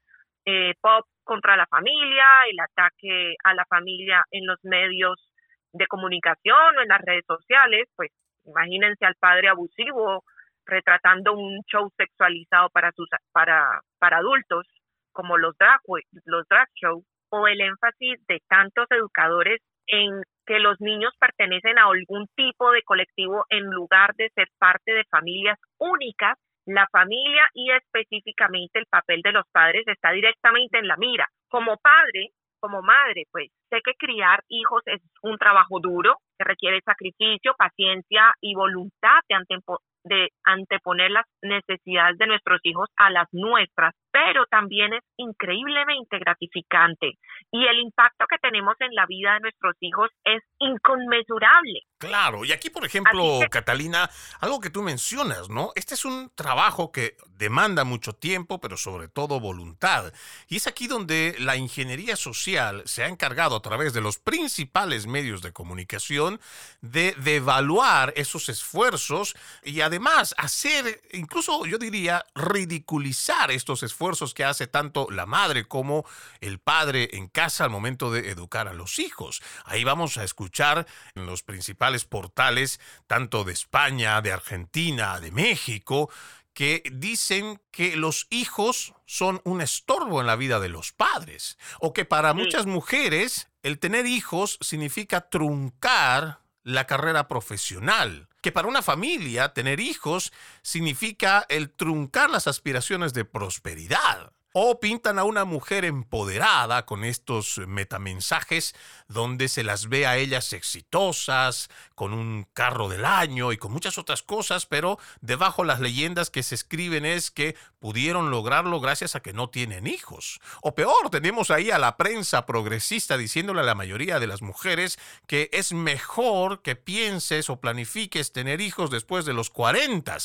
eh, 0.46 0.76
pop 0.80 1.08
contra 1.24 1.58
la 1.58 1.66
familia, 1.66 2.26
el 2.52 2.60
ataque 2.60 3.36
a 3.44 3.56
la 3.56 3.66
familia 3.66 4.24
en 4.30 4.46
los 4.46 4.64
medios 4.64 5.32
de 5.76 5.88
comunicación 5.88 6.78
o 6.78 6.82
en 6.82 6.88
las 6.88 7.02
redes 7.02 7.26
sociales, 7.28 7.88
pues 7.96 8.12
imagínense 8.46 9.06
al 9.06 9.16
padre 9.16 9.50
abusivo 9.50 10.24
retratando 10.66 11.34
un 11.34 11.62
show 11.68 11.92
sexualizado 11.98 12.70
para 12.70 12.92
sus 12.92 13.08
para 13.32 13.82
para 14.00 14.18
adultos 14.18 14.66
como 15.12 15.38
los 15.38 15.56
drag 15.58 15.80
los 16.26 16.48
drag 16.48 16.68
shows 16.76 17.06
o 17.30 17.48
el 17.48 17.62
énfasis 17.62 18.20
de 18.28 18.42
tantos 18.48 18.88
educadores 18.90 19.62
en 19.88 20.24
que 20.46 20.60
los 20.60 20.80
niños 20.80 21.14
pertenecen 21.20 21.78
a 21.78 21.86
algún 21.86 22.28
tipo 22.36 22.72
de 22.72 22.84
colectivo 22.84 23.46
en 23.50 23.66
lugar 23.66 24.14
de 24.16 24.30
ser 24.30 24.48
parte 24.58 24.94
de 24.94 25.04
familias 25.06 25.60
únicas, 25.78 26.38
la 26.66 26.88
familia 26.92 27.48
y 27.54 27.72
específicamente 27.72 28.80
el 28.80 28.86
papel 28.88 29.22
de 29.22 29.32
los 29.32 29.46
padres 29.52 29.84
está 29.88 30.12
directamente 30.12 30.80
en 30.80 30.88
la 30.88 30.98
mira. 30.98 31.28
Como 31.50 31.78
padre, 31.78 32.30
como 32.60 32.82
madre, 32.82 33.24
pues 33.32 33.50
sé 33.70 33.80
que 33.84 33.94
criar 33.98 34.44
hijos 34.50 34.82
es 34.86 35.02
un 35.24 35.38
trabajo 35.38 35.80
duro, 35.80 36.18
que 36.38 36.46
requiere 36.46 36.82
sacrificio, 36.82 37.54
paciencia 37.58 38.34
y 38.42 38.56
voluntad 38.56 39.20
de, 39.28 39.60
de 40.04 40.30
anteponer 40.44 41.12
las 41.12 41.26
necesidades 41.42 42.18
de 42.18 42.28
nuestros 42.28 42.60
hijos 42.64 42.90
a 42.98 43.10
las 43.10 43.28
nuestras, 43.32 43.94
pero 44.16 44.46
también 44.46 44.94
es 44.94 45.04
increíblemente 45.18 46.18
gratificante 46.20 47.18
y 47.52 47.66
el 47.68 47.80
impacto 47.80 48.26
que 48.30 48.38
tenemos 48.38 48.76
en 48.80 48.96
la 48.96 49.06
vida 49.06 49.34
de 49.34 49.42
nuestros 49.42 49.76
hijos 49.82 50.10
es 50.24 50.42
inconmensurable. 50.60 51.82
Claro, 51.98 52.46
y 52.46 52.54
aquí, 52.54 52.70
por 52.70 52.86
ejemplo, 52.86 53.40
Catalina, 53.52 54.10
algo 54.40 54.62
que 54.62 54.70
tú 54.70 54.82
mencionas, 54.84 55.50
¿no? 55.50 55.72
Este 55.76 55.96
es 55.96 56.06
un 56.06 56.32
trabajo 56.34 56.94
que 56.94 57.18
demanda 57.38 57.84
mucho 57.84 58.14
tiempo, 58.14 58.62
pero 58.62 58.78
sobre 58.78 59.10
todo 59.10 59.42
voluntad. 59.42 60.14
Y 60.48 60.58
es 60.58 60.68
aquí 60.68 60.88
donde 60.88 61.36
la 61.40 61.58
ingeniería 61.58 62.16
social 62.16 62.84
se 62.86 63.04
ha 63.04 63.08
encargado 63.08 63.58
a 63.58 63.62
través 63.62 63.94
de 63.94 64.00
los 64.00 64.18
principales 64.18 65.08
medios 65.08 65.42
de 65.42 65.52
comunicación 65.52 66.40
de, 66.80 67.14
de 67.18 67.36
evaluar 67.36 68.14
esos 68.16 68.48
esfuerzos 68.48 69.36
y 69.62 69.82
además 69.82 70.34
hacer, 70.38 71.02
incluso 71.12 71.66
yo 71.66 71.78
diría, 71.78 72.26
ridiculizar 72.34 73.52
estos 73.52 73.84
esfuerzos 73.84 74.05
que 74.36 74.44
hace 74.44 74.68
tanto 74.68 75.08
la 75.10 75.26
madre 75.26 75.68
como 75.68 76.06
el 76.40 76.60
padre 76.60 77.10
en 77.14 77.28
casa 77.28 77.64
al 77.64 77.72
momento 77.72 78.12
de 78.12 78.30
educar 78.30 78.68
a 78.68 78.74
los 78.74 79.00
hijos. 79.00 79.42
Ahí 79.66 79.84
vamos 79.84 80.18
a 80.18 80.24
escuchar 80.24 80.86
en 81.16 81.26
los 81.26 81.42
principales 81.42 82.06
portales, 82.06 82.80
tanto 83.08 83.44
de 83.44 83.54
España, 83.54 84.22
de 84.22 84.32
Argentina, 84.32 85.20
de 85.20 85.32
México, 85.32 86.10
que 86.54 86.84
dicen 86.94 87.60
que 87.72 87.96
los 87.96 88.28
hijos 88.30 88.94
son 89.06 89.42
un 89.44 89.62
estorbo 89.62 90.22
en 90.22 90.28
la 90.28 90.36
vida 90.36 90.60
de 90.60 90.70
los 90.70 90.94
padres, 90.94 91.58
o 91.80 91.92
que 91.92 92.06
para 92.06 92.34
muchas 92.34 92.66
mujeres 92.66 93.50
el 93.64 93.80
tener 93.80 94.06
hijos 94.06 94.58
significa 94.62 95.30
truncar 95.30 96.45
la 96.66 96.88
carrera 96.88 97.28
profesional, 97.28 98.28
que 98.42 98.52
para 98.52 98.68
una 98.68 98.82
familia 98.82 99.54
tener 99.54 99.80
hijos 99.80 100.34
significa 100.64 101.46
el 101.48 101.70
truncar 101.70 102.30
las 102.30 102.48
aspiraciones 102.48 103.14
de 103.14 103.24
prosperidad. 103.24 104.34
O 104.58 104.80
pintan 104.80 105.20
a 105.20 105.26
una 105.26 105.44
mujer 105.44 105.84
empoderada 105.84 106.86
con 106.86 107.04
estos 107.04 107.58
metamensajes 107.68 108.74
donde 109.10 109.50
se 109.50 109.66
las 109.66 109.90
ve 109.90 110.08
a 110.08 110.16
ellas 110.16 110.54
exitosas, 110.54 111.70
con 111.94 112.14
un 112.14 112.48
carro 112.54 112.88
del 112.88 113.04
año 113.04 113.52
y 113.52 113.58
con 113.58 113.74
muchas 113.74 113.98
otras 113.98 114.24
cosas, 114.24 114.66
pero 114.66 114.98
debajo 115.20 115.66
las 115.66 115.82
leyendas 115.82 116.30
que 116.30 116.42
se 116.42 116.56
escriben 116.56 117.06
es 117.06 117.32
que 117.32 117.58
pudieron 117.80 118.32
lograrlo 118.32 118.80
gracias 118.80 119.18
a 119.18 119.20
que 119.20 119.34
no 119.34 119.50
tienen 119.50 119.88
hijos. 119.88 120.40
O 120.62 120.74
peor, 120.74 121.10
tenemos 121.10 121.52
ahí 121.52 121.70
a 121.70 121.78
la 121.78 121.98
prensa 121.98 122.46
progresista 122.46 123.18
diciéndole 123.18 123.60
a 123.60 123.66
la 123.66 123.76
mayoría 123.76 124.22
de 124.22 124.28
las 124.28 124.42
mujeres 124.42 124.98
que 125.28 125.50
es 125.52 125.74
mejor 125.74 126.62
que 126.62 126.78
pienses 126.78 127.50
o 127.50 127.60
planifiques 127.60 128.32
tener 128.32 128.62
hijos 128.62 128.90
después 128.90 129.26
de 129.26 129.34
los 129.34 129.50
40, 129.50 130.16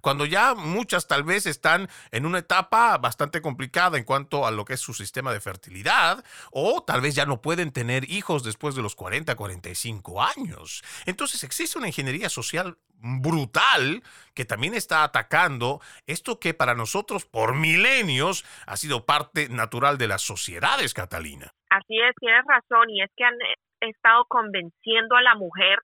cuando 0.00 0.26
ya 0.26 0.54
muchas 0.54 1.08
tal 1.08 1.24
vez 1.24 1.46
están 1.46 1.88
en 2.12 2.24
una 2.24 2.38
etapa 2.38 2.96
bastante 2.98 3.42
complicada 3.42 3.79
en 3.88 4.04
cuanto 4.04 4.46
a 4.46 4.50
lo 4.50 4.64
que 4.64 4.74
es 4.74 4.80
su 4.80 4.94
sistema 4.94 5.32
de 5.32 5.40
fertilidad, 5.40 6.24
o 6.52 6.82
tal 6.84 7.00
vez 7.00 7.14
ya 7.14 7.26
no 7.26 7.40
pueden 7.40 7.72
tener 7.72 8.10
hijos 8.10 8.44
después 8.44 8.74
de 8.74 8.82
los 8.82 8.94
40, 8.94 9.34
45 9.34 10.22
años. 10.22 10.82
Entonces 11.06 11.42
existe 11.44 11.78
una 11.78 11.88
ingeniería 11.88 12.28
social 12.28 12.76
brutal 13.02 14.02
que 14.34 14.44
también 14.44 14.74
está 14.74 15.04
atacando 15.04 15.80
esto 16.06 16.38
que 16.38 16.52
para 16.52 16.74
nosotros 16.74 17.24
por 17.24 17.54
milenios 17.54 18.44
ha 18.66 18.76
sido 18.76 19.06
parte 19.06 19.48
natural 19.48 19.96
de 19.96 20.08
las 20.08 20.22
sociedades, 20.22 20.92
Catalina. 20.92 21.52
Así 21.70 21.98
es, 21.98 22.14
tienes 22.20 22.44
razón, 22.46 22.90
y 22.90 23.02
es 23.02 23.10
que 23.16 23.24
han 23.24 23.36
estado 23.80 24.26
convenciendo 24.28 25.16
a 25.16 25.22
la 25.22 25.34
mujer 25.34 25.78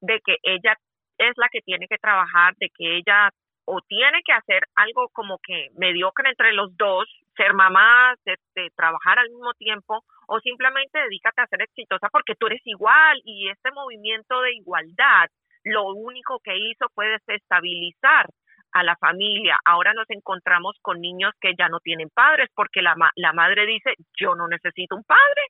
de 0.00 0.20
que 0.24 0.36
ella 0.42 0.76
es 1.18 1.32
la 1.36 1.48
que 1.50 1.60
tiene 1.60 1.86
que 1.88 1.98
trabajar, 1.98 2.54
de 2.58 2.70
que 2.76 2.98
ella 2.98 3.30
o 3.64 3.80
tiene 3.86 4.20
que 4.24 4.32
hacer 4.32 4.62
algo 4.74 5.08
como 5.12 5.38
que 5.38 5.68
mediocre 5.76 6.28
entre 6.28 6.52
los 6.52 6.76
dos, 6.76 7.06
ser 7.40 7.54
mamá, 7.54 8.14
este, 8.26 8.68
trabajar 8.76 9.18
al 9.18 9.30
mismo 9.30 9.54
tiempo, 9.54 10.04
o 10.26 10.40
simplemente 10.40 10.98
dedícate 10.98 11.40
a 11.40 11.46
ser 11.46 11.62
exitosa 11.62 12.08
porque 12.12 12.34
tú 12.34 12.46
eres 12.46 12.60
igual 12.66 13.20
y 13.24 13.48
este 13.48 13.70
movimiento 13.72 14.42
de 14.42 14.52
igualdad 14.54 15.28
lo 15.64 15.92
único 15.92 16.40
que 16.42 16.56
hizo 16.56 16.86
fue 16.94 17.08
desestabilizar 17.08 18.26
a 18.72 18.82
la 18.82 18.96
familia. 18.96 19.58
Ahora 19.64 19.92
nos 19.94 20.08
encontramos 20.10 20.76
con 20.82 21.00
niños 21.00 21.32
que 21.40 21.54
ya 21.58 21.68
no 21.68 21.80
tienen 21.80 22.08
padres 22.10 22.48
porque 22.54 22.82
la, 22.82 22.94
la 23.16 23.32
madre 23.32 23.66
dice, 23.66 23.94
yo 24.18 24.34
no 24.34 24.46
necesito 24.48 24.96
un 24.96 25.04
padre. 25.04 25.42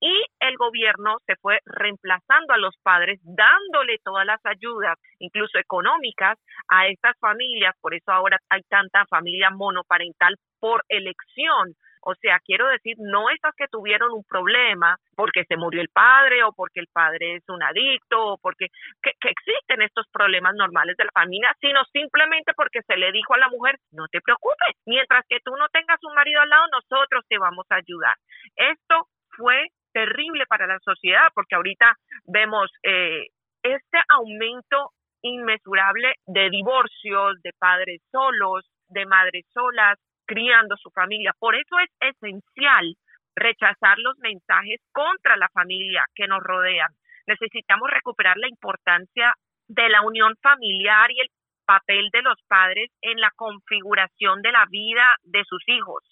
Y 0.00 0.24
el 0.40 0.56
gobierno 0.56 1.18
se 1.26 1.36
fue 1.36 1.60
reemplazando 1.64 2.54
a 2.54 2.58
los 2.58 2.74
padres, 2.82 3.20
dándole 3.22 3.98
todas 4.02 4.26
las 4.26 4.40
ayudas, 4.44 4.98
incluso 5.20 5.58
económicas, 5.58 6.38
a 6.66 6.88
estas 6.88 7.16
familias. 7.20 7.76
Por 7.80 7.94
eso 7.94 8.10
ahora 8.10 8.38
hay 8.48 8.62
tanta 8.62 9.04
familia 9.06 9.50
monoparental 9.50 10.34
por 10.62 10.84
elección, 10.88 11.74
o 12.02 12.14
sea, 12.14 12.38
quiero 12.38 12.68
decir, 12.68 12.94
no 12.98 13.30
estas 13.30 13.52
que 13.56 13.66
tuvieron 13.66 14.12
un 14.12 14.22
problema 14.22 14.96
porque 15.16 15.42
se 15.48 15.56
murió 15.56 15.80
el 15.80 15.88
padre 15.88 16.44
o 16.44 16.52
porque 16.52 16.78
el 16.78 16.86
padre 16.92 17.34
es 17.34 17.42
un 17.48 17.60
adicto 17.64 18.34
o 18.34 18.38
porque 18.38 18.66
que, 19.02 19.10
existen 19.28 19.82
estos 19.82 20.06
problemas 20.12 20.54
normales 20.54 20.96
de 20.96 21.04
la 21.04 21.10
familia, 21.12 21.52
sino 21.60 21.84
simplemente 21.92 22.52
porque 22.54 22.80
se 22.86 22.96
le 22.96 23.10
dijo 23.10 23.34
a 23.34 23.38
la 23.38 23.48
mujer, 23.48 23.76
no 23.90 24.06
te 24.06 24.20
preocupes, 24.20 24.76
mientras 24.86 25.24
que 25.28 25.38
tú 25.44 25.50
no 25.56 25.66
tengas 25.72 25.98
un 26.04 26.14
marido 26.14 26.40
al 26.40 26.48
lado, 26.48 26.66
nosotros 26.70 27.24
te 27.28 27.38
vamos 27.38 27.66
a 27.70 27.76
ayudar. 27.76 28.14
Esto 28.54 29.08
fue 29.36 29.66
terrible 29.92 30.46
para 30.46 30.68
la 30.68 30.78
sociedad 30.78 31.28
porque 31.34 31.56
ahorita 31.56 31.96
vemos 32.26 32.70
eh, 32.84 33.26
este 33.64 33.98
aumento 34.08 34.90
inmesurable 35.22 36.14
de 36.26 36.50
divorcios, 36.50 37.42
de 37.42 37.50
padres 37.58 38.00
solos, 38.12 38.64
de 38.88 39.06
madres 39.06 39.44
solas, 39.52 39.98
criando 40.26 40.76
su 40.76 40.90
familia. 40.90 41.32
Por 41.38 41.54
eso 41.54 41.76
es 41.78 42.14
esencial 42.14 42.94
rechazar 43.34 43.98
los 43.98 44.18
mensajes 44.18 44.80
contra 44.92 45.36
la 45.36 45.48
familia 45.48 46.04
que 46.14 46.26
nos 46.26 46.42
rodean. 46.42 46.90
Necesitamos 47.26 47.90
recuperar 47.90 48.36
la 48.36 48.48
importancia 48.48 49.34
de 49.68 49.88
la 49.88 50.02
unión 50.02 50.34
familiar 50.42 51.10
y 51.10 51.20
el 51.20 51.28
papel 51.64 52.10
de 52.12 52.22
los 52.22 52.36
padres 52.48 52.90
en 53.00 53.20
la 53.20 53.30
configuración 53.36 54.42
de 54.42 54.52
la 54.52 54.66
vida 54.68 55.14
de 55.22 55.44
sus 55.44 55.62
hijos. 55.68 56.02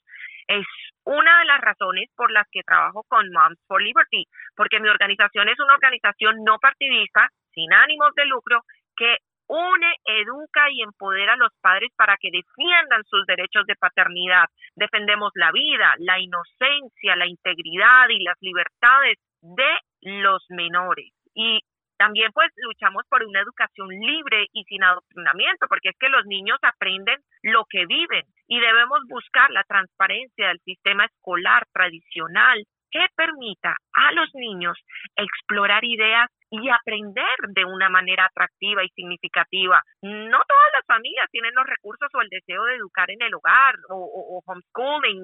Es 0.46 0.66
una 1.04 1.38
de 1.40 1.44
las 1.44 1.60
razones 1.60 2.08
por 2.16 2.30
las 2.30 2.46
que 2.50 2.62
trabajo 2.62 3.04
con 3.08 3.30
Moms 3.30 3.58
for 3.66 3.82
Liberty, 3.82 4.24
porque 4.56 4.80
mi 4.80 4.88
organización 4.88 5.48
es 5.48 5.58
una 5.60 5.74
organización 5.74 6.42
no 6.44 6.58
partidista, 6.58 7.28
sin 7.52 7.72
ánimos 7.72 8.14
de 8.14 8.26
lucro, 8.26 8.62
que 8.96 9.18
une, 9.50 9.94
educa 10.04 10.70
y 10.70 10.82
empodera 10.82 11.32
a 11.32 11.36
los 11.36 11.52
padres 11.60 11.90
para 11.96 12.16
que 12.16 12.30
defiendan 12.30 13.02
sus 13.04 13.26
derechos 13.26 13.66
de 13.66 13.74
paternidad. 13.74 14.44
Defendemos 14.76 15.32
la 15.34 15.50
vida, 15.50 15.94
la 15.98 16.20
inocencia, 16.20 17.16
la 17.16 17.26
integridad 17.26 18.08
y 18.08 18.22
las 18.22 18.36
libertades 18.40 19.18
de 19.42 19.78
los 20.02 20.44
menores. 20.50 21.12
Y 21.34 21.60
también 21.98 22.30
pues 22.32 22.48
luchamos 22.56 23.02
por 23.08 23.24
una 23.24 23.40
educación 23.40 23.88
libre 23.88 24.46
y 24.52 24.64
sin 24.64 24.84
adoctrinamiento, 24.84 25.66
porque 25.68 25.90
es 25.90 25.96
que 25.98 26.08
los 26.08 26.24
niños 26.26 26.58
aprenden 26.62 27.18
lo 27.42 27.64
que 27.68 27.86
viven 27.86 28.24
y 28.46 28.60
debemos 28.60 29.00
buscar 29.08 29.50
la 29.50 29.64
transparencia 29.64 30.48
del 30.48 30.60
sistema 30.60 31.06
escolar 31.06 31.66
tradicional 31.72 32.64
que 32.90 33.04
permita 33.14 33.76
a 33.92 34.12
los 34.12 34.34
niños 34.34 34.78
explorar 35.16 35.84
ideas 35.84 36.30
y 36.50 36.68
aprender 36.68 37.36
de 37.54 37.64
una 37.64 37.88
manera 37.88 38.26
atractiva 38.26 38.84
y 38.84 38.88
significativa. 38.90 39.82
No 40.02 40.38
todas 40.46 40.70
las 40.74 40.84
familias 40.86 41.28
tienen 41.30 41.54
los 41.54 41.66
recursos 41.66 42.08
o 42.12 42.20
el 42.20 42.28
deseo 42.28 42.64
de 42.64 42.76
educar 42.76 43.10
en 43.10 43.22
el 43.22 43.34
hogar 43.34 43.76
o, 43.88 44.42
homeschooling, 44.44 45.22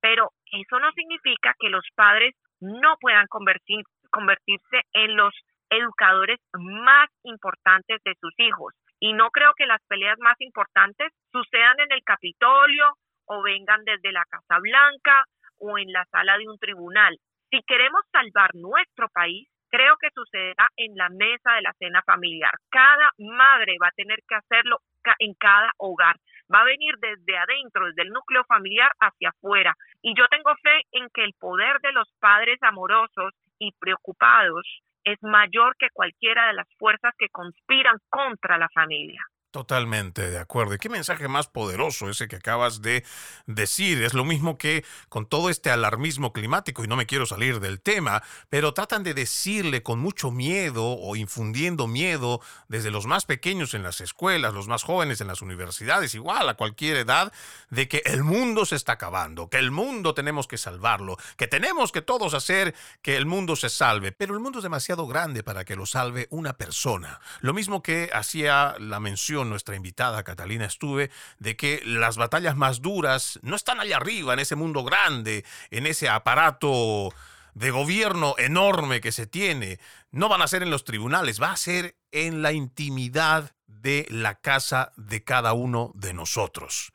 pero 0.00 0.30
eso 0.52 0.78
no 0.78 0.92
significa 0.92 1.54
que 1.58 1.70
los 1.70 1.84
padres 1.94 2.34
no 2.60 2.96
puedan 3.00 3.26
convertir, 3.28 3.84
convertirse 4.10 4.82
en 4.92 5.16
los 5.16 5.32
educadores 5.70 6.38
más 6.52 7.08
importantes 7.24 8.00
de 8.04 8.14
sus 8.20 8.32
hijos. 8.38 8.74
Y 9.00 9.12
no 9.12 9.30
creo 9.30 9.52
que 9.56 9.66
las 9.66 9.80
peleas 9.88 10.18
más 10.18 10.36
importantes 10.40 11.12
sucedan 11.32 11.80
en 11.80 11.92
el 11.92 12.02
Capitolio 12.02 12.86
o 13.26 13.42
vengan 13.42 13.84
desde 13.84 14.12
la 14.12 14.24
Casa 14.24 14.58
Blanca 14.60 15.24
o 15.58 15.78
en 15.78 15.92
la 15.92 16.04
sala 16.06 16.38
de 16.38 16.48
un 16.48 16.58
tribunal. 16.58 17.16
Si 17.50 17.60
queremos 17.66 18.02
salvar 18.12 18.50
nuestro 18.54 19.08
país, 19.08 19.48
creo 19.70 19.96
que 20.00 20.10
sucederá 20.14 20.68
en 20.76 20.96
la 20.96 21.08
mesa 21.08 21.52
de 21.52 21.62
la 21.62 21.72
cena 21.78 22.02
familiar. 22.02 22.52
Cada 22.70 23.10
madre 23.18 23.76
va 23.82 23.88
a 23.88 23.96
tener 23.96 24.18
que 24.28 24.34
hacerlo 24.34 24.78
en 25.18 25.34
cada 25.34 25.70
hogar. 25.78 26.16
Va 26.52 26.60
a 26.60 26.64
venir 26.64 26.94
desde 26.98 27.36
adentro, 27.36 27.86
desde 27.86 28.02
el 28.02 28.10
núcleo 28.10 28.44
familiar 28.44 28.90
hacia 29.00 29.30
afuera. 29.30 29.74
Y 30.02 30.14
yo 30.16 30.26
tengo 30.28 30.54
fe 30.62 30.82
en 30.92 31.08
que 31.12 31.24
el 31.24 31.34
poder 31.34 31.80
de 31.80 31.92
los 31.92 32.08
padres 32.20 32.58
amorosos 32.62 33.32
y 33.58 33.72
preocupados 33.72 34.82
es 35.04 35.22
mayor 35.22 35.76
que 35.78 35.90
cualquiera 35.92 36.48
de 36.48 36.54
las 36.54 36.66
fuerzas 36.78 37.14
que 37.18 37.28
conspiran 37.28 37.98
contra 38.08 38.58
la 38.58 38.68
familia. 38.70 39.22
Totalmente 39.56 40.30
de 40.30 40.38
acuerdo. 40.38 40.74
¿Y 40.74 40.78
qué 40.78 40.90
mensaje 40.90 41.28
más 41.28 41.46
poderoso 41.46 42.10
ese 42.10 42.28
que 42.28 42.36
acabas 42.36 42.82
de 42.82 43.04
decir? 43.46 44.02
Es 44.02 44.12
lo 44.12 44.26
mismo 44.26 44.58
que 44.58 44.84
con 45.08 45.24
todo 45.24 45.48
este 45.48 45.70
alarmismo 45.70 46.34
climático, 46.34 46.84
y 46.84 46.88
no 46.88 46.94
me 46.94 47.06
quiero 47.06 47.24
salir 47.24 47.58
del 47.58 47.80
tema, 47.80 48.22
pero 48.50 48.74
tratan 48.74 49.02
de 49.02 49.14
decirle 49.14 49.82
con 49.82 49.98
mucho 49.98 50.30
miedo 50.30 50.84
o 50.84 51.16
infundiendo 51.16 51.86
miedo 51.86 52.42
desde 52.68 52.90
los 52.90 53.06
más 53.06 53.24
pequeños 53.24 53.72
en 53.72 53.82
las 53.82 54.02
escuelas, 54.02 54.52
los 54.52 54.68
más 54.68 54.82
jóvenes 54.82 55.22
en 55.22 55.28
las 55.28 55.40
universidades, 55.40 56.14
igual 56.14 56.50
a 56.50 56.54
cualquier 56.58 56.98
edad, 56.98 57.32
de 57.70 57.88
que 57.88 58.02
el 58.04 58.24
mundo 58.24 58.66
se 58.66 58.76
está 58.76 58.92
acabando, 58.92 59.48
que 59.48 59.56
el 59.56 59.70
mundo 59.70 60.12
tenemos 60.12 60.46
que 60.46 60.58
salvarlo, 60.58 61.16
que 61.38 61.46
tenemos 61.46 61.92
que 61.92 62.02
todos 62.02 62.34
hacer 62.34 62.74
que 63.00 63.16
el 63.16 63.24
mundo 63.24 63.56
se 63.56 63.70
salve, 63.70 64.12
pero 64.12 64.34
el 64.34 64.40
mundo 64.40 64.58
es 64.58 64.64
demasiado 64.64 65.06
grande 65.06 65.42
para 65.42 65.64
que 65.64 65.76
lo 65.76 65.86
salve 65.86 66.26
una 66.28 66.58
persona. 66.58 67.22
Lo 67.40 67.54
mismo 67.54 67.82
que 67.82 68.10
hacía 68.12 68.74
la 68.78 69.00
mención 69.00 69.45
nuestra 69.48 69.76
invitada 69.76 70.22
Catalina 70.22 70.66
Estuve 70.66 71.10
de 71.38 71.56
que 71.56 71.82
las 71.84 72.16
batallas 72.16 72.56
más 72.56 72.82
duras 72.82 73.38
no 73.42 73.56
están 73.56 73.80
allá 73.80 73.96
arriba, 73.96 74.32
en 74.32 74.40
ese 74.40 74.56
mundo 74.56 74.84
grande, 74.84 75.44
en 75.70 75.86
ese 75.86 76.08
aparato 76.08 77.12
de 77.54 77.70
gobierno 77.70 78.34
enorme 78.38 79.00
que 79.00 79.12
se 79.12 79.26
tiene. 79.26 79.78
No 80.10 80.28
van 80.28 80.42
a 80.42 80.48
ser 80.48 80.62
en 80.62 80.70
los 80.70 80.84
tribunales, 80.84 81.40
va 81.40 81.52
a 81.52 81.56
ser 81.56 81.96
en 82.12 82.42
la 82.42 82.52
intimidad 82.52 83.54
de 83.66 84.06
la 84.10 84.34
casa 84.34 84.92
de 84.96 85.24
cada 85.24 85.52
uno 85.52 85.90
de 85.94 86.12
nosotros. 86.12 86.92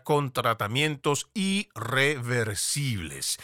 con 0.04 0.32
tratamientos 0.32 1.28
irreversibles. 1.34 3.40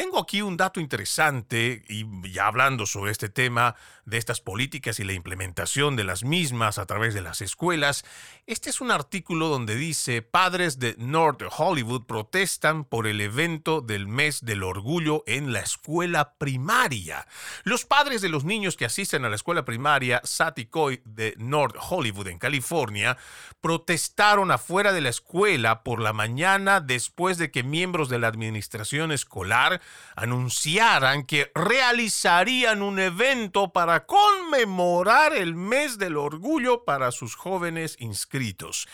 Tengo 0.00 0.18
aquí 0.18 0.40
un 0.40 0.56
dato 0.56 0.80
interesante 0.80 1.84
y 1.86 2.06
ya 2.32 2.46
hablando 2.46 2.86
sobre 2.86 3.12
este 3.12 3.28
tema 3.28 3.76
de 4.06 4.16
estas 4.16 4.40
políticas 4.40 4.98
y 4.98 5.04
la 5.04 5.12
implementación 5.12 5.94
de 5.94 6.04
las 6.04 6.24
mismas 6.24 6.78
a 6.78 6.86
través 6.86 7.12
de 7.12 7.20
las 7.20 7.42
escuelas, 7.42 8.06
este 8.46 8.70
es 8.70 8.80
un 8.80 8.90
artículo 8.90 9.48
donde 9.48 9.76
dice 9.76 10.22
padres 10.22 10.78
de 10.78 10.94
North 10.96 11.42
Hollywood 11.54 12.06
protestan 12.06 12.84
por 12.84 13.06
el 13.06 13.20
evento 13.20 13.82
del 13.82 14.08
mes 14.08 14.42
del 14.42 14.62
orgullo 14.62 15.22
en 15.26 15.52
la 15.52 15.60
escuela 15.60 16.32
primaria. 16.38 17.26
Los 17.62 17.84
padres 17.84 18.22
de 18.22 18.30
los 18.30 18.44
niños 18.44 18.78
que 18.78 18.86
asisten 18.86 19.26
a 19.26 19.28
la 19.28 19.36
escuela 19.36 19.66
primaria 19.66 20.22
Coy 20.70 21.02
de 21.04 21.34
North 21.36 21.76
Hollywood 21.78 22.28
en 22.28 22.38
California 22.38 23.18
protestaron 23.60 24.50
afuera 24.50 24.92
de 24.92 25.02
la 25.02 25.10
escuela 25.10 25.82
por 25.82 26.00
la 26.00 26.14
mañana 26.14 26.80
después 26.80 27.36
de 27.36 27.50
que 27.50 27.62
miembros 27.62 28.08
de 28.08 28.18
la 28.18 28.28
administración 28.28 29.12
escolar 29.12 29.82
anunciaran 30.16 31.24
que 31.24 31.50
realizarían 31.54 32.82
un 32.82 32.98
evento 32.98 33.72
para 33.72 34.06
conmemorar 34.06 35.34
el 35.34 35.54
mes 35.54 35.98
del 35.98 36.16
orgullo 36.16 36.84
para 36.84 37.10
sus 37.10 37.34
jóvenes 37.34 37.96
inscritos. 37.98 38.86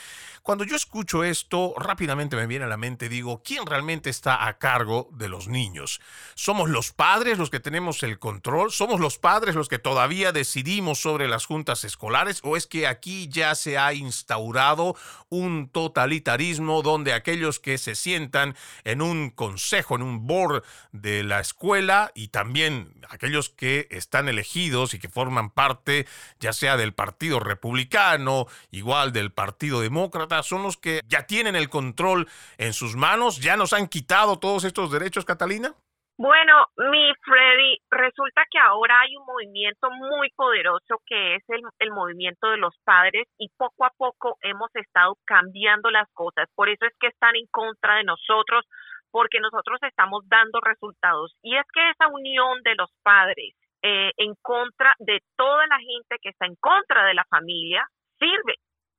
Cuando 0.46 0.62
yo 0.62 0.76
escucho 0.76 1.24
esto, 1.24 1.74
rápidamente 1.76 2.36
me 2.36 2.46
viene 2.46 2.66
a 2.66 2.68
la 2.68 2.76
mente, 2.76 3.08
digo, 3.08 3.42
¿quién 3.44 3.66
realmente 3.66 4.10
está 4.10 4.46
a 4.46 4.58
cargo 4.58 5.08
de 5.10 5.28
los 5.28 5.48
niños? 5.48 6.00
¿Somos 6.36 6.70
los 6.70 6.92
padres 6.92 7.36
los 7.36 7.50
que 7.50 7.58
tenemos 7.58 8.04
el 8.04 8.20
control? 8.20 8.70
¿Somos 8.70 9.00
los 9.00 9.18
padres 9.18 9.56
los 9.56 9.68
que 9.68 9.80
todavía 9.80 10.30
decidimos 10.30 11.00
sobre 11.00 11.26
las 11.26 11.46
juntas 11.46 11.82
escolares? 11.82 12.42
¿O 12.44 12.56
es 12.56 12.68
que 12.68 12.86
aquí 12.86 13.26
ya 13.26 13.56
se 13.56 13.76
ha 13.76 13.92
instaurado 13.92 14.94
un 15.30 15.68
totalitarismo 15.68 16.82
donde 16.82 17.12
aquellos 17.12 17.58
que 17.58 17.76
se 17.76 17.96
sientan 17.96 18.54
en 18.84 19.02
un 19.02 19.30
consejo, 19.30 19.96
en 19.96 20.02
un 20.02 20.28
board 20.28 20.62
de 20.92 21.24
la 21.24 21.40
escuela 21.40 22.12
y 22.14 22.28
también 22.28 22.94
aquellos 23.08 23.50
que 23.50 23.88
están 23.90 24.28
elegidos 24.28 24.94
y 24.94 25.00
que 25.00 25.08
forman 25.08 25.50
parte 25.50 26.06
ya 26.38 26.52
sea 26.52 26.76
del 26.76 26.94
Partido 26.94 27.40
Republicano, 27.40 28.46
igual 28.70 29.12
del 29.12 29.32
Partido 29.32 29.80
Demócrata, 29.80 30.35
son 30.42 30.62
los 30.62 30.76
que 30.76 31.00
ya 31.06 31.26
tienen 31.26 31.56
el 31.56 31.68
control 31.68 32.28
en 32.58 32.72
sus 32.72 32.96
manos, 32.96 33.40
ya 33.40 33.56
nos 33.56 33.72
han 33.72 33.88
quitado 33.88 34.38
todos 34.38 34.64
estos 34.64 34.90
derechos, 34.90 35.24
Catalina? 35.24 35.74
Bueno, 36.18 36.64
mi 36.78 37.12
Freddy, 37.22 37.76
resulta 37.90 38.44
que 38.50 38.58
ahora 38.58 39.02
hay 39.02 39.14
un 39.16 39.26
movimiento 39.26 39.90
muy 39.90 40.30
poderoso 40.30 41.02
que 41.04 41.34
es 41.36 41.42
el, 41.48 41.60
el, 41.78 41.90
movimiento 41.90 42.48
de 42.48 42.56
los 42.56 42.74
padres 42.84 43.28
y 43.36 43.50
poco 43.58 43.84
a 43.84 43.90
poco 43.90 44.38
hemos 44.40 44.74
estado 44.74 45.18
cambiando 45.26 45.90
las 45.90 46.08
cosas. 46.14 46.48
Por 46.54 46.70
eso 46.70 46.86
es 46.86 46.94
que 46.98 47.08
están 47.08 47.36
en 47.36 47.46
contra 47.50 47.96
de 47.96 48.04
nosotros, 48.04 48.64
porque 49.10 49.40
nosotros 49.40 49.78
estamos 49.82 50.26
dando 50.26 50.60
resultados. 50.60 51.36
Y 51.42 51.54
es 51.54 51.66
que 51.74 51.90
esa 51.90 52.08
unión 52.08 52.62
de 52.62 52.76
los 52.76 52.90
padres 53.02 53.54
eh, 53.82 54.12
en 54.16 54.34
contra 54.40 54.94
de 54.98 55.20
toda 55.36 55.66
la 55.66 55.78
gente 55.78 56.16
que 56.22 56.30
está 56.30 56.46
en 56.46 56.56
contra 56.56 57.04
de 57.04 57.14
la 57.14 57.24
familia 57.24 57.86
sirve 58.18 58.56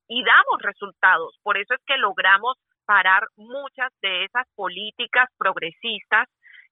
y 0.07 0.23
damos 0.23 0.61
resultados. 0.61 1.37
Por 1.43 1.57
eso 1.57 1.73
es 1.73 1.81
que 1.85 1.97
logramos 1.97 2.57
parar 2.85 3.23
muchas 3.35 3.91
de 4.01 4.25
esas 4.25 4.47
políticas 4.55 5.29
progresistas 5.37 6.27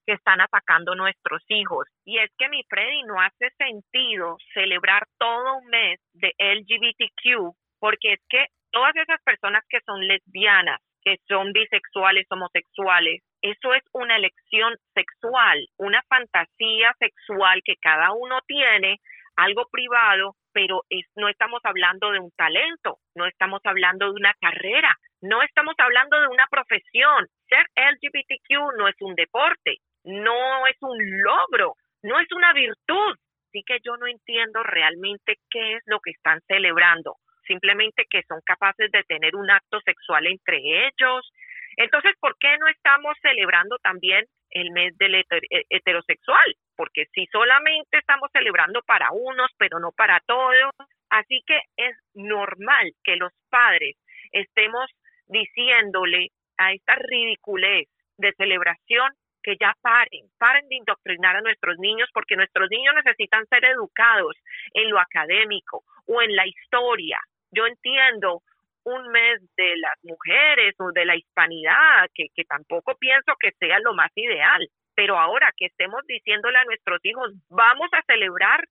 que 0.06 0.14
están 0.14 0.40
atacando 0.40 0.96
nuestros 0.96 1.44
hijos. 1.50 1.88
Y 2.06 2.20
es 2.20 2.32
que, 2.38 2.48
mi 2.50 2.64
Freddy, 2.70 3.04
no 3.04 3.20
hace 3.20 3.50
sentido 3.58 4.38
celebrar 4.54 5.08
todo 5.18 5.58
un 5.58 5.66
mes 5.66 6.00
de 6.14 6.34
LGBTQ, 6.38 7.56
porque 7.80 8.14
es 8.14 8.20
que 8.30 8.46
todas 8.72 8.96
esas 8.96 9.22
personas 9.24 9.64
que 9.68 9.80
son 9.86 10.08
lesbianas, 10.08 10.80
que 11.02 11.18
son 11.28 11.52
bisexuales, 11.54 12.26
homosexuales, 12.30 13.22
eso 13.42 13.74
es 13.74 13.84
una 13.94 14.16
elección 14.16 14.76
sexual, 14.94 15.68
una 15.78 16.02
fantasía 16.10 16.94
sexual 17.00 17.62
que 17.64 17.76
cada 17.78 18.12
uno 18.14 18.40
tiene, 18.48 18.98
algo 19.36 19.68
privado, 19.72 20.36
pero 20.54 20.84
es, 20.90 21.06
no 21.16 21.28
estamos 21.28 21.62
hablando 21.64 22.12
de 22.12 22.20
un 22.20 22.32
talento, 22.32 23.00
no 23.16 23.26
estamos 23.26 23.62
hablando 23.66 24.06
de 24.06 24.12
una 24.12 24.34
carrera, 24.40 24.96
no 25.22 25.42
estamos 25.42 25.76
hablando 25.78 26.20
de 26.20 26.28
una 26.28 26.48
profesión. 26.50 27.28
Ser 27.50 27.66
LGBTQ 27.76 28.78
no 28.78 28.88
es 28.88 28.96
un 29.02 29.16
deporte, 29.16 29.78
no 30.04 30.68
es 30.68 30.78
un 30.82 30.98
logro, 31.22 31.76
no 32.04 32.20
es 32.20 32.32
una 32.32 32.54
virtud. 32.54 33.18
Así 33.50 33.64
que 33.66 33.80
yo 33.84 33.98
no 33.98 34.08
entiendo 34.08 34.64
realmente 34.64 35.38
qué 35.50 35.76
es 35.76 35.84
lo 35.86 36.00
que 36.00 36.12
están 36.12 36.42
celebrando. 36.48 37.16
Simplemente 37.48 38.06
que 38.10 38.24
son 38.28 38.40
capaces 38.46 38.92
de 38.92 39.04
tener 39.04 39.36
un 39.36 39.50
acto 39.50 39.80
sexual 39.82 40.28
entre 40.28 40.58
ellos. 40.58 41.32
Entonces, 41.78 42.14
¿por 42.20 42.38
qué 42.40 42.58
no 42.58 42.68
estamos 42.68 43.16
celebrando 43.22 43.78
también 43.80 44.26
el 44.50 44.72
mes 44.72 44.98
del 44.98 45.16
eh, 45.16 45.26
heterosexual? 45.70 46.56
Porque 46.76 47.06
si 47.14 47.26
solamente 47.28 47.98
estamos 47.98 48.30
celebrando 48.32 48.82
para 48.84 49.12
unos, 49.12 49.50
pero 49.58 49.80
no 49.80 49.92
para 49.92 50.20
todos. 50.26 50.72
Así 51.10 51.42
que 51.46 51.60
es 51.78 51.96
normal 52.14 52.92
que 53.04 53.16
los 53.16 53.32
padres 53.50 53.96
estemos 54.32 54.90
diciéndole 55.28 56.30
a 56.58 56.74
esta 56.74 56.96
ridiculez 56.96 57.88
de 58.18 58.34
celebración 58.34 59.12
que 59.44 59.58
ya 59.60 59.76
paren, 59.82 60.26
paren 60.40 60.68
de 60.70 60.76
indoctrinar 60.76 61.36
a 61.36 61.42
nuestros 61.42 61.78
niños 61.78 62.10
porque 62.14 62.36
nuestros 62.36 62.68
niños 62.72 62.96
necesitan 62.96 63.46
ser 63.46 63.64
educados 63.66 64.36
en 64.74 64.90
lo 64.90 65.00
académico 65.00 65.84
o 66.08 66.22
en 66.22 66.36
la 66.36 66.48
historia. 66.48 67.20
Yo 67.52 67.68
entiendo 67.68 68.42
un 68.86 69.08
mes 69.10 69.42
de 69.56 69.78
las 69.78 70.04
mujeres 70.04 70.74
o 70.80 70.92
de 70.92 71.06
la 71.06 71.16
hispanidad, 71.16 72.10
que, 72.14 72.26
que 72.34 72.44
tampoco 72.44 72.96
pienso 72.98 73.34
que 73.40 73.52
sea 73.60 73.80
lo 73.80 73.94
más 73.94 74.12
ideal, 74.16 74.68
pero 74.96 75.20
ahora 75.20 75.52
que 75.56 75.68
estemos 75.68 76.02
diciéndole 76.08 76.58
a 76.58 76.66
nuestros 76.66 77.00
hijos, 77.04 77.32
vamos 77.50 77.90
a 77.92 78.02
celebrar 78.08 78.64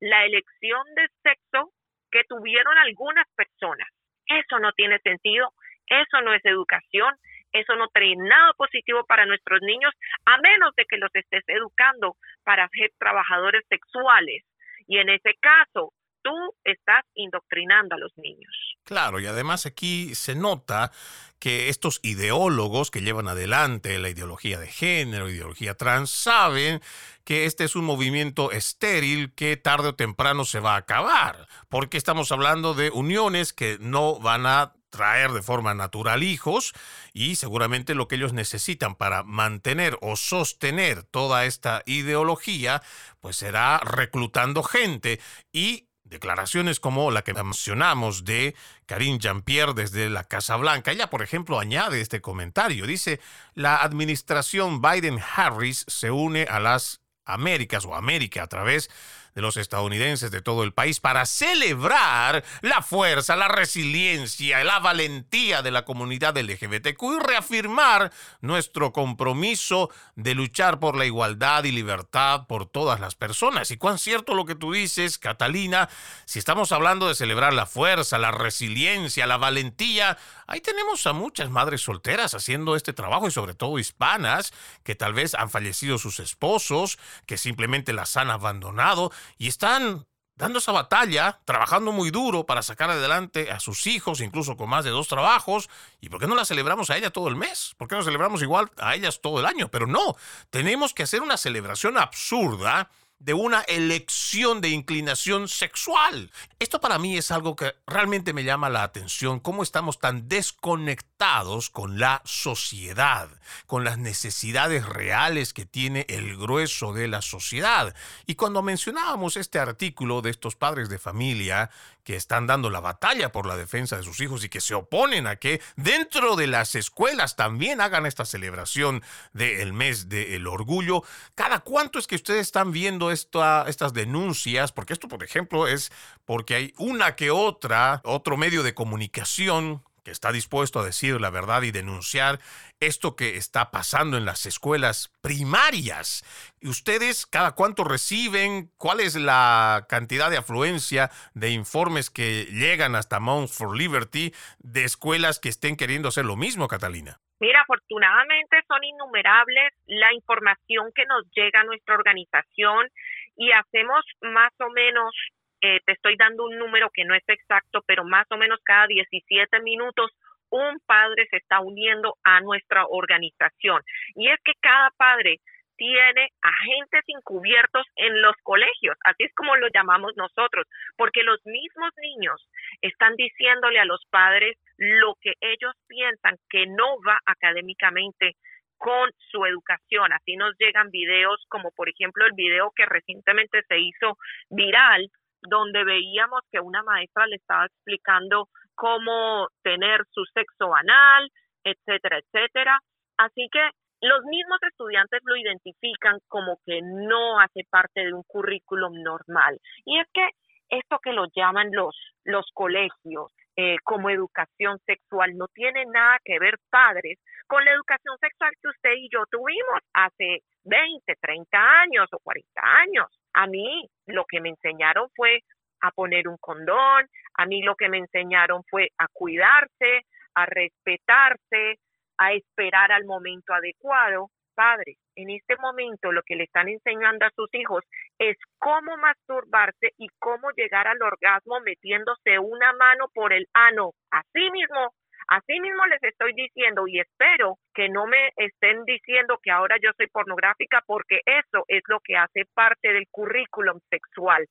la 0.00 0.24
elección 0.24 0.82
de 0.94 1.08
sexo 1.22 1.72
que 2.10 2.24
tuvieron 2.24 2.76
algunas 2.78 3.26
personas. 3.34 3.88
Eso 4.26 4.58
no 4.58 4.72
tiene 4.72 4.98
sentido, 5.00 5.50
eso 5.86 6.20
no 6.22 6.34
es 6.34 6.44
educación, 6.44 7.14
eso 7.52 7.76
no 7.76 7.88
trae 7.88 8.14
nada 8.16 8.52
positivo 8.56 9.04
para 9.06 9.24
nuestros 9.24 9.60
niños, 9.62 9.92
a 10.26 10.38
menos 10.38 10.74
de 10.76 10.84
que 10.84 10.98
los 10.98 11.10
estés 11.14 11.44
educando 11.46 12.16
para 12.44 12.68
ser 12.68 12.90
trabajadores 12.98 13.64
sexuales. 13.68 14.44
Y 14.86 14.98
en 14.98 15.08
ese 15.08 15.34
caso, 15.40 15.92
tú 16.22 16.30
estás 16.64 17.04
indoctrinando 17.14 17.94
a 17.94 17.98
los 17.98 18.12
niños. 18.16 18.52
Claro, 18.84 19.20
y 19.20 19.26
además 19.26 19.66
aquí 19.66 20.14
se 20.14 20.34
nota 20.34 20.90
que 21.38 21.68
estos 21.68 22.00
ideólogos 22.02 22.90
que 22.90 23.02
llevan 23.02 23.28
adelante 23.28 23.98
la 23.98 24.08
ideología 24.08 24.58
de 24.58 24.66
género, 24.66 25.28
ideología 25.28 25.74
trans, 25.74 26.10
saben 26.10 26.80
que 27.24 27.44
este 27.44 27.64
es 27.64 27.76
un 27.76 27.84
movimiento 27.84 28.50
estéril 28.50 29.32
que 29.34 29.56
tarde 29.56 29.88
o 29.88 29.94
temprano 29.94 30.44
se 30.44 30.60
va 30.60 30.74
a 30.74 30.78
acabar, 30.78 31.46
porque 31.68 31.98
estamos 31.98 32.32
hablando 32.32 32.74
de 32.74 32.90
uniones 32.90 33.52
que 33.52 33.76
no 33.80 34.18
van 34.18 34.46
a 34.46 34.72
traer 34.90 35.32
de 35.32 35.42
forma 35.42 35.74
natural 35.74 36.22
hijos 36.22 36.72
y 37.12 37.36
seguramente 37.36 37.94
lo 37.94 38.08
que 38.08 38.16
ellos 38.16 38.32
necesitan 38.32 38.94
para 38.94 39.22
mantener 39.22 39.98
o 40.00 40.16
sostener 40.16 41.02
toda 41.02 41.44
esta 41.44 41.82
ideología 41.86 42.82
pues 43.20 43.36
será 43.36 43.78
reclutando 43.80 44.62
gente 44.62 45.20
y 45.52 45.87
declaraciones 46.08 46.80
como 46.80 47.10
la 47.10 47.22
que 47.22 47.34
mencionamos 47.34 48.24
de 48.24 48.54
Karine 48.86 49.18
Jean-Pierre 49.18 49.74
desde 49.74 50.10
la 50.10 50.24
Casa 50.24 50.56
Blanca. 50.56 50.90
Ella, 50.90 51.10
por 51.10 51.22
ejemplo, 51.22 51.58
añade 51.58 52.00
este 52.00 52.20
comentario. 52.20 52.86
Dice, 52.86 53.20
la 53.54 53.76
administración 53.76 54.80
Biden-Harris 54.80 55.84
se 55.86 56.10
une 56.10 56.44
a 56.44 56.60
las 56.60 57.00
Américas 57.24 57.84
o 57.84 57.94
América 57.94 58.42
a 58.42 58.46
través 58.46 58.90
de 59.38 59.42
los 59.42 59.56
estadounidenses 59.56 60.32
de 60.32 60.42
todo 60.42 60.64
el 60.64 60.72
país 60.72 60.98
para 60.98 61.24
celebrar 61.24 62.42
la 62.60 62.82
fuerza, 62.82 63.36
la 63.36 63.46
resiliencia, 63.46 64.64
la 64.64 64.80
valentía 64.80 65.62
de 65.62 65.70
la 65.70 65.84
comunidad 65.84 66.36
LGBTQ 66.36 67.00
y 67.04 67.24
reafirmar 67.24 68.10
nuestro 68.40 68.92
compromiso 68.92 69.90
de 70.16 70.34
luchar 70.34 70.80
por 70.80 70.96
la 70.96 71.06
igualdad 71.06 71.62
y 71.62 71.70
libertad 71.70 72.48
por 72.48 72.66
todas 72.66 72.98
las 72.98 73.14
personas. 73.14 73.70
Y 73.70 73.76
cuán 73.76 74.00
cierto 74.00 74.34
lo 74.34 74.44
que 74.44 74.56
tú 74.56 74.72
dices, 74.72 75.18
Catalina, 75.18 75.88
si 76.24 76.40
estamos 76.40 76.72
hablando 76.72 77.06
de 77.06 77.14
celebrar 77.14 77.54
la 77.54 77.66
fuerza, 77.66 78.18
la 78.18 78.32
resiliencia, 78.32 79.28
la 79.28 79.36
valentía, 79.36 80.18
ahí 80.48 80.60
tenemos 80.60 81.06
a 81.06 81.12
muchas 81.12 81.48
madres 81.48 81.82
solteras 81.82 82.34
haciendo 82.34 82.74
este 82.74 82.92
trabajo 82.92 83.28
y 83.28 83.30
sobre 83.30 83.54
todo 83.54 83.78
hispanas 83.78 84.52
que 84.82 84.96
tal 84.96 85.12
vez 85.12 85.36
han 85.36 85.48
fallecido 85.48 85.96
sus 85.98 86.18
esposos, 86.18 86.98
que 87.24 87.36
simplemente 87.36 87.92
las 87.92 88.16
han 88.16 88.30
abandonado 88.32 89.12
y 89.36 89.48
están 89.48 90.06
dando 90.38 90.60
esa 90.60 90.72
batalla, 90.72 91.40
trabajando 91.44 91.90
muy 91.92 92.10
duro 92.10 92.46
para 92.46 92.62
sacar 92.62 92.90
adelante 92.90 93.50
a 93.50 93.58
sus 93.58 93.86
hijos, 93.86 94.20
incluso 94.20 94.56
con 94.56 94.70
más 94.70 94.84
de 94.84 94.90
dos 94.90 95.08
trabajos. 95.08 95.68
¿Y 96.00 96.08
por 96.08 96.20
qué 96.20 96.28
no 96.28 96.36
la 96.36 96.44
celebramos 96.44 96.90
a 96.90 96.96
ella 96.96 97.10
todo 97.10 97.28
el 97.28 97.34
mes? 97.34 97.74
¿Por 97.76 97.88
qué 97.88 97.96
no 97.96 98.04
celebramos 98.04 98.40
igual 98.40 98.70
a 98.78 98.94
ellas 98.94 99.20
todo 99.20 99.40
el 99.40 99.46
año? 99.46 99.68
Pero 99.68 99.86
no, 99.86 100.16
tenemos 100.50 100.94
que 100.94 101.02
hacer 101.02 101.22
una 101.22 101.36
celebración 101.36 101.98
absurda 101.98 102.88
de 103.18 103.34
una 103.34 103.62
elección 103.62 104.60
de 104.60 104.68
inclinación 104.68 105.48
sexual. 105.48 106.30
Esto 106.58 106.80
para 106.80 106.98
mí 106.98 107.16
es 107.16 107.30
algo 107.30 107.56
que 107.56 107.74
realmente 107.86 108.32
me 108.32 108.44
llama 108.44 108.70
la 108.70 108.82
atención, 108.82 109.40
cómo 109.40 109.62
estamos 109.62 109.98
tan 109.98 110.28
desconectados 110.28 111.70
con 111.70 111.98
la 111.98 112.22
sociedad, 112.24 113.28
con 113.66 113.84
las 113.84 113.98
necesidades 113.98 114.86
reales 114.86 115.52
que 115.52 115.66
tiene 115.66 116.06
el 116.08 116.36
grueso 116.36 116.92
de 116.92 117.08
la 117.08 117.22
sociedad. 117.22 117.94
Y 118.26 118.36
cuando 118.36 118.62
mencionábamos 118.62 119.36
este 119.36 119.58
artículo 119.58 120.22
de 120.22 120.30
estos 120.30 120.54
padres 120.54 120.88
de 120.88 120.98
familia 120.98 121.70
que 122.08 122.16
están 122.16 122.46
dando 122.46 122.70
la 122.70 122.80
batalla 122.80 123.32
por 123.32 123.44
la 123.44 123.54
defensa 123.54 123.98
de 123.98 124.02
sus 124.02 124.18
hijos 124.20 124.42
y 124.42 124.48
que 124.48 124.62
se 124.62 124.72
oponen 124.72 125.26
a 125.26 125.36
que 125.36 125.60
dentro 125.76 126.36
de 126.36 126.46
las 126.46 126.74
escuelas 126.74 127.36
también 127.36 127.82
hagan 127.82 128.06
esta 128.06 128.24
celebración 128.24 129.02
del 129.34 129.74
mes 129.74 130.08
del 130.08 130.46
orgullo. 130.46 131.02
¿Cada 131.34 131.60
cuánto 131.60 131.98
es 131.98 132.06
que 132.06 132.14
ustedes 132.14 132.40
están 132.46 132.72
viendo 132.72 133.10
estas 133.10 133.92
denuncias? 133.92 134.72
Porque 134.72 134.94
esto, 134.94 135.06
por 135.06 135.22
ejemplo, 135.22 135.68
es 135.68 135.92
porque 136.24 136.54
hay 136.54 136.72
una 136.78 137.14
que 137.14 137.30
otra, 137.30 138.00
otro 138.04 138.38
medio 138.38 138.62
de 138.62 138.72
comunicación 138.72 139.82
está 140.10 140.32
dispuesto 140.32 140.80
a 140.80 140.84
decir 140.84 141.20
la 141.20 141.30
verdad 141.30 141.62
y 141.62 141.70
denunciar 141.70 142.40
esto 142.80 143.16
que 143.16 143.36
está 143.36 143.70
pasando 143.70 144.16
en 144.16 144.24
las 144.24 144.46
escuelas 144.46 145.12
primarias. 145.20 146.24
¿Y 146.60 146.68
ustedes 146.68 147.26
cada 147.26 147.52
cuánto 147.52 147.84
reciben? 147.84 148.70
¿Cuál 148.76 149.00
es 149.00 149.16
la 149.16 149.86
cantidad 149.88 150.30
de 150.30 150.38
afluencia 150.38 151.10
de 151.34 151.50
informes 151.50 152.10
que 152.10 152.44
llegan 152.50 152.94
hasta 152.94 153.20
Mount 153.20 153.48
for 153.48 153.76
Liberty 153.76 154.32
de 154.58 154.84
escuelas 154.84 155.38
que 155.38 155.48
estén 155.48 155.76
queriendo 155.76 156.08
hacer 156.08 156.24
lo 156.24 156.36
mismo, 156.36 156.68
Catalina? 156.68 157.20
Mira, 157.40 157.60
afortunadamente 157.62 158.58
son 158.66 158.82
innumerables 158.82 159.72
la 159.86 160.12
información 160.12 160.90
que 160.94 161.06
nos 161.06 161.24
llega 161.34 161.60
a 161.60 161.64
nuestra 161.64 161.94
organización 161.94 162.88
y 163.36 163.52
hacemos 163.52 164.04
más 164.22 164.52
o 164.58 164.68
menos 164.70 165.14
eh, 165.60 165.80
te 165.84 165.92
estoy 165.92 166.16
dando 166.16 166.44
un 166.44 166.58
número 166.58 166.90
que 166.90 167.04
no 167.04 167.14
es 167.14 167.24
exacto, 167.28 167.82
pero 167.86 168.04
más 168.04 168.26
o 168.30 168.36
menos 168.36 168.60
cada 168.64 168.86
17 168.86 169.60
minutos 169.60 170.10
un 170.50 170.78
padre 170.86 171.26
se 171.30 171.36
está 171.36 171.60
uniendo 171.60 172.16
a 172.24 172.40
nuestra 172.40 172.86
organización. 172.86 173.82
Y 174.14 174.28
es 174.28 174.38
que 174.44 174.52
cada 174.60 174.90
padre 174.96 175.40
tiene 175.76 176.28
agentes 176.42 177.04
encubiertos 177.06 177.86
en 177.96 178.20
los 178.20 178.34
colegios, 178.42 178.96
así 179.04 179.22
es 179.24 179.34
como 179.34 179.56
lo 179.56 179.68
llamamos 179.72 180.12
nosotros, 180.16 180.66
porque 180.96 181.22
los 181.22 181.40
mismos 181.46 181.92
niños 182.02 182.50
están 182.82 183.14
diciéndole 183.14 183.78
a 183.78 183.84
los 183.84 184.04
padres 184.10 184.58
lo 184.76 185.14
que 185.20 185.34
ellos 185.40 185.74
piensan 185.86 186.36
que 186.50 186.66
no 186.66 187.00
va 187.06 187.20
académicamente 187.24 188.34
con 188.76 189.10
su 189.30 189.44
educación. 189.46 190.12
Así 190.12 190.36
nos 190.36 190.56
llegan 190.58 190.90
videos 190.90 191.44
como 191.48 191.70
por 191.70 191.88
ejemplo 191.88 192.26
el 192.26 192.32
video 192.32 192.72
que 192.74 192.86
recientemente 192.86 193.62
se 193.68 193.78
hizo 193.78 194.18
viral, 194.50 195.08
donde 195.48 195.84
veíamos 195.84 196.40
que 196.50 196.60
una 196.60 196.82
maestra 196.82 197.26
le 197.26 197.36
estaba 197.36 197.66
explicando 197.66 198.48
cómo 198.74 199.48
tener 199.62 200.04
su 200.10 200.24
sexo 200.32 200.74
anal, 200.74 201.30
etcétera, 201.64 202.18
etcétera. 202.18 202.78
Así 203.16 203.48
que 203.50 203.70
los 204.00 204.24
mismos 204.24 204.58
estudiantes 204.62 205.20
lo 205.24 205.36
identifican 205.36 206.18
como 206.28 206.58
que 206.64 206.80
no 206.82 207.40
hace 207.40 207.64
parte 207.68 208.04
de 208.04 208.12
un 208.12 208.22
currículum 208.24 209.02
normal. 209.02 209.58
Y 209.84 209.98
es 209.98 210.06
que 210.12 210.28
esto 210.70 210.98
que 211.02 211.12
lo 211.12 211.26
llaman 211.34 211.70
los, 211.72 211.96
los 212.24 212.46
colegios 212.54 213.32
eh, 213.56 213.76
como 213.82 214.10
educación 214.10 214.78
sexual 214.86 215.36
no 215.36 215.48
tiene 215.48 215.84
nada 215.86 216.18
que 216.24 216.38
ver, 216.38 216.58
padres, 216.70 217.18
con 217.48 217.64
la 217.64 217.72
educación 217.72 218.16
sexual 218.20 218.52
que 218.62 218.68
usted 218.68 218.92
y 218.96 219.08
yo 219.10 219.24
tuvimos 219.30 219.80
hace 219.94 220.42
20, 220.64 221.16
30 221.20 221.58
años 221.58 222.08
o 222.12 222.18
40 222.20 222.46
años. 222.62 223.06
A 223.38 223.46
mí 223.46 223.88
lo 224.06 224.24
que 224.24 224.40
me 224.40 224.48
enseñaron 224.48 225.08
fue 225.14 225.44
a 225.80 225.92
poner 225.92 226.26
un 226.26 226.38
condón, 226.38 227.06
a 227.34 227.46
mí 227.46 227.62
lo 227.62 227.76
que 227.76 227.88
me 227.88 227.98
enseñaron 227.98 228.64
fue 228.68 228.88
a 228.98 229.06
cuidarse, 229.12 230.06
a 230.34 230.44
respetarse, 230.44 231.78
a 232.18 232.32
esperar 232.32 232.90
al 232.90 233.04
momento 233.04 233.54
adecuado. 233.54 234.30
Padres, 234.56 234.98
en 235.14 235.30
este 235.30 235.54
momento 235.58 236.10
lo 236.10 236.22
que 236.24 236.34
le 236.34 236.42
están 236.42 236.68
enseñando 236.68 237.26
a 237.26 237.30
sus 237.30 237.48
hijos 237.54 237.84
es 238.18 238.36
cómo 238.58 238.96
masturbarse 238.96 239.92
y 239.98 240.08
cómo 240.18 240.50
llegar 240.56 240.88
al 240.88 241.00
orgasmo 241.00 241.60
metiéndose 241.60 242.40
una 242.40 242.72
mano 242.72 243.06
por 243.14 243.32
el 243.32 243.46
ano. 243.52 243.92
Así 244.10 244.50
mismo, 244.50 244.94
así 245.28 245.60
mismo 245.60 245.86
les 245.86 246.02
estoy 246.02 246.32
diciendo 246.34 246.86
y 246.86 247.00
espero 247.00 247.56
que 247.74 247.88
no 247.88 248.06
me 248.06 248.30
estén 248.36 248.84
diciendo 248.84 249.38
que 249.42 249.50
ahora 249.50 249.76
yo 249.82 249.90
soy 249.96 250.08
pornográfica 250.08 250.82
porque 250.86 251.20
eso 251.24 251.64
es 251.68 251.82
lo 251.86 252.00
que 252.00 252.16
hace 252.16 252.44
parte 252.54 252.92
del 252.92 253.06
currículum 253.10 253.78
sexual. 253.90 254.46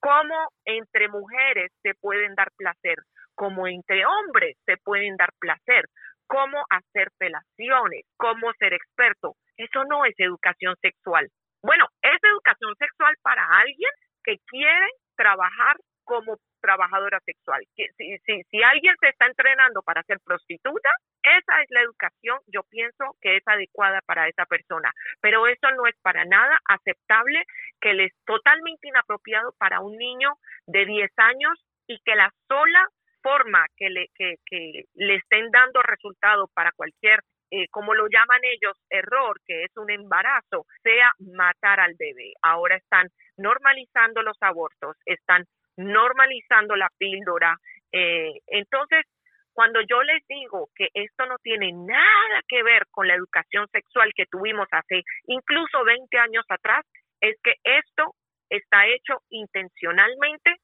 Cómo 0.00 0.48
entre 0.64 1.08
mujeres 1.08 1.70
se 1.82 1.94
pueden 1.94 2.34
dar 2.34 2.48
placer, 2.56 2.96
como 3.34 3.66
entre 3.66 4.04
hombres 4.04 4.56
se 4.66 4.76
pueden 4.78 5.16
dar 5.16 5.30
placer, 5.38 5.86
cómo 6.26 6.64
hacer 6.68 7.08
pelaciones, 7.18 8.02
cómo 8.16 8.52
ser 8.58 8.74
experto. 8.74 9.36
Eso 9.56 9.84
no 9.84 10.04
es 10.04 10.14
educación 10.18 10.74
sexual. 10.80 11.28
Bueno, 11.62 11.86
es 12.02 12.18
educación 12.22 12.74
sexual 12.78 13.14
para 13.22 13.46
alguien 13.60 13.90
que 14.22 14.36
quiere 14.46 14.88
trabajar 15.16 15.76
como 16.04 16.36
trabajadora 16.64 17.20
sexual. 17.26 17.62
Si, 17.76 18.62
alguien 18.62 18.94
se 18.98 19.08
está 19.08 19.26
entrenando 19.26 19.82
para 19.82 20.02
ser 20.04 20.18
prostituta, 20.24 20.88
esa 21.22 21.62
es 21.62 21.70
la 21.70 21.82
educación, 21.82 22.38
yo 22.46 22.62
pienso 22.70 23.16
que 23.20 23.36
es 23.36 23.42
adecuada 23.46 24.00
para 24.06 24.28
esa 24.28 24.46
persona. 24.46 24.90
Pero 25.20 25.46
eso 25.46 25.70
no 25.76 25.86
es 25.86 25.94
para 26.00 26.24
nada 26.24 26.58
aceptable, 26.66 27.44
que 27.82 27.92
le 27.92 28.04
es 28.06 28.12
totalmente 28.24 28.88
inapropiado 28.88 29.52
para 29.58 29.80
un 29.80 29.98
niño 29.98 30.32
de 30.66 30.86
10 30.86 31.10
años 31.16 31.52
y 31.86 31.98
que 32.00 32.14
la 32.14 32.32
sola 32.48 32.88
forma 33.22 33.66
que 33.76 33.90
le, 33.90 34.08
que 34.16 34.84
le 34.94 35.16
estén 35.16 35.50
dando 35.50 35.82
resultado 35.82 36.48
para 36.54 36.72
cualquier, 36.72 37.20
eh, 37.50 37.68
como 37.68 37.92
lo 37.94 38.06
llaman 38.08 38.40
ellos, 38.42 38.78
error, 38.88 39.38
que 39.46 39.64
es 39.64 39.76
un 39.76 39.90
embarazo, 39.90 40.66
sea 40.82 41.12
matar 41.18 41.80
al 41.80 41.94
bebé. 41.98 42.32
Ahora 42.42 42.76
están 42.76 43.08
normalizando 43.36 44.22
los 44.22 44.36
abortos, 44.40 44.96
están 45.04 45.44
normalizando 45.76 46.76
la 46.76 46.88
píldora. 46.98 47.56
Eh, 47.92 48.32
entonces, 48.46 49.04
cuando 49.52 49.80
yo 49.88 50.02
les 50.02 50.26
digo 50.26 50.68
que 50.74 50.88
esto 50.94 51.26
no 51.26 51.36
tiene 51.38 51.72
nada 51.72 52.42
que 52.48 52.62
ver 52.62 52.86
con 52.90 53.06
la 53.06 53.14
educación 53.14 53.68
sexual 53.70 54.12
que 54.14 54.26
tuvimos 54.26 54.66
hace 54.72 55.02
incluso 55.26 55.84
20 55.84 56.18
años 56.18 56.44
atrás, 56.48 56.84
es 57.20 57.36
que 57.42 57.54
esto 57.62 58.14
está 58.50 58.86
hecho 58.86 59.22
intencionalmente 59.30 60.56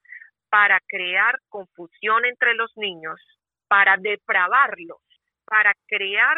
para 0.51 0.81
crear 0.89 1.37
confusión 1.49 2.25
entre 2.25 2.55
los 2.55 2.77
niños, 2.77 3.21
para 3.69 3.97
depravarlos, 3.97 5.01
para 5.45 5.73
crear 5.87 6.37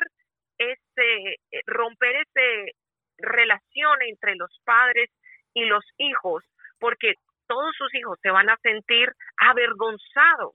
ese, 0.59 1.39
eh, 1.51 1.63
romper 1.67 2.17
esa 2.17 2.73
relación 3.19 4.03
entre 4.03 4.37
los 4.37 4.51
padres 4.65 5.11
y 5.55 5.65
los 5.65 5.85
hijos, 5.97 6.45
porque 6.79 7.15
todos 7.53 7.75
sus 7.77 7.95
hijos 7.95 8.19
se 8.23 8.31
van 8.31 8.49
a 8.49 8.57
sentir 8.63 9.13
avergonzados 9.37 10.55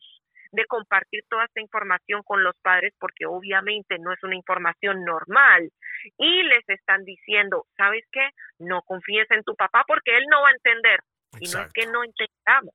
de 0.51 0.65
compartir 0.65 1.21
toda 1.29 1.45
esta 1.45 1.61
información 1.61 2.23
con 2.23 2.43
los 2.43 2.55
padres 2.63 2.91
porque 2.99 3.27
obviamente 3.27 3.99
no 3.99 4.11
es 4.13 4.23
una 4.23 4.35
información 4.35 5.03
normal 5.03 5.69
y 6.17 6.41
les 6.41 6.67
están 6.67 7.03
diciendo, 7.03 7.65
¿sabes 7.77 8.03
qué? 8.11 8.29
No 8.57 8.81
confíes 8.81 9.29
en 9.29 9.43
tu 9.43 9.55
papá 9.55 9.83
porque 9.85 10.17
él 10.17 10.23
no 10.31 10.41
va 10.41 10.49
a 10.49 10.53
entender. 10.53 10.99
Y 11.39 11.51
no 11.51 11.61
es 11.61 11.71
que 11.73 11.85
no 11.85 12.03
entendamos, 12.03 12.73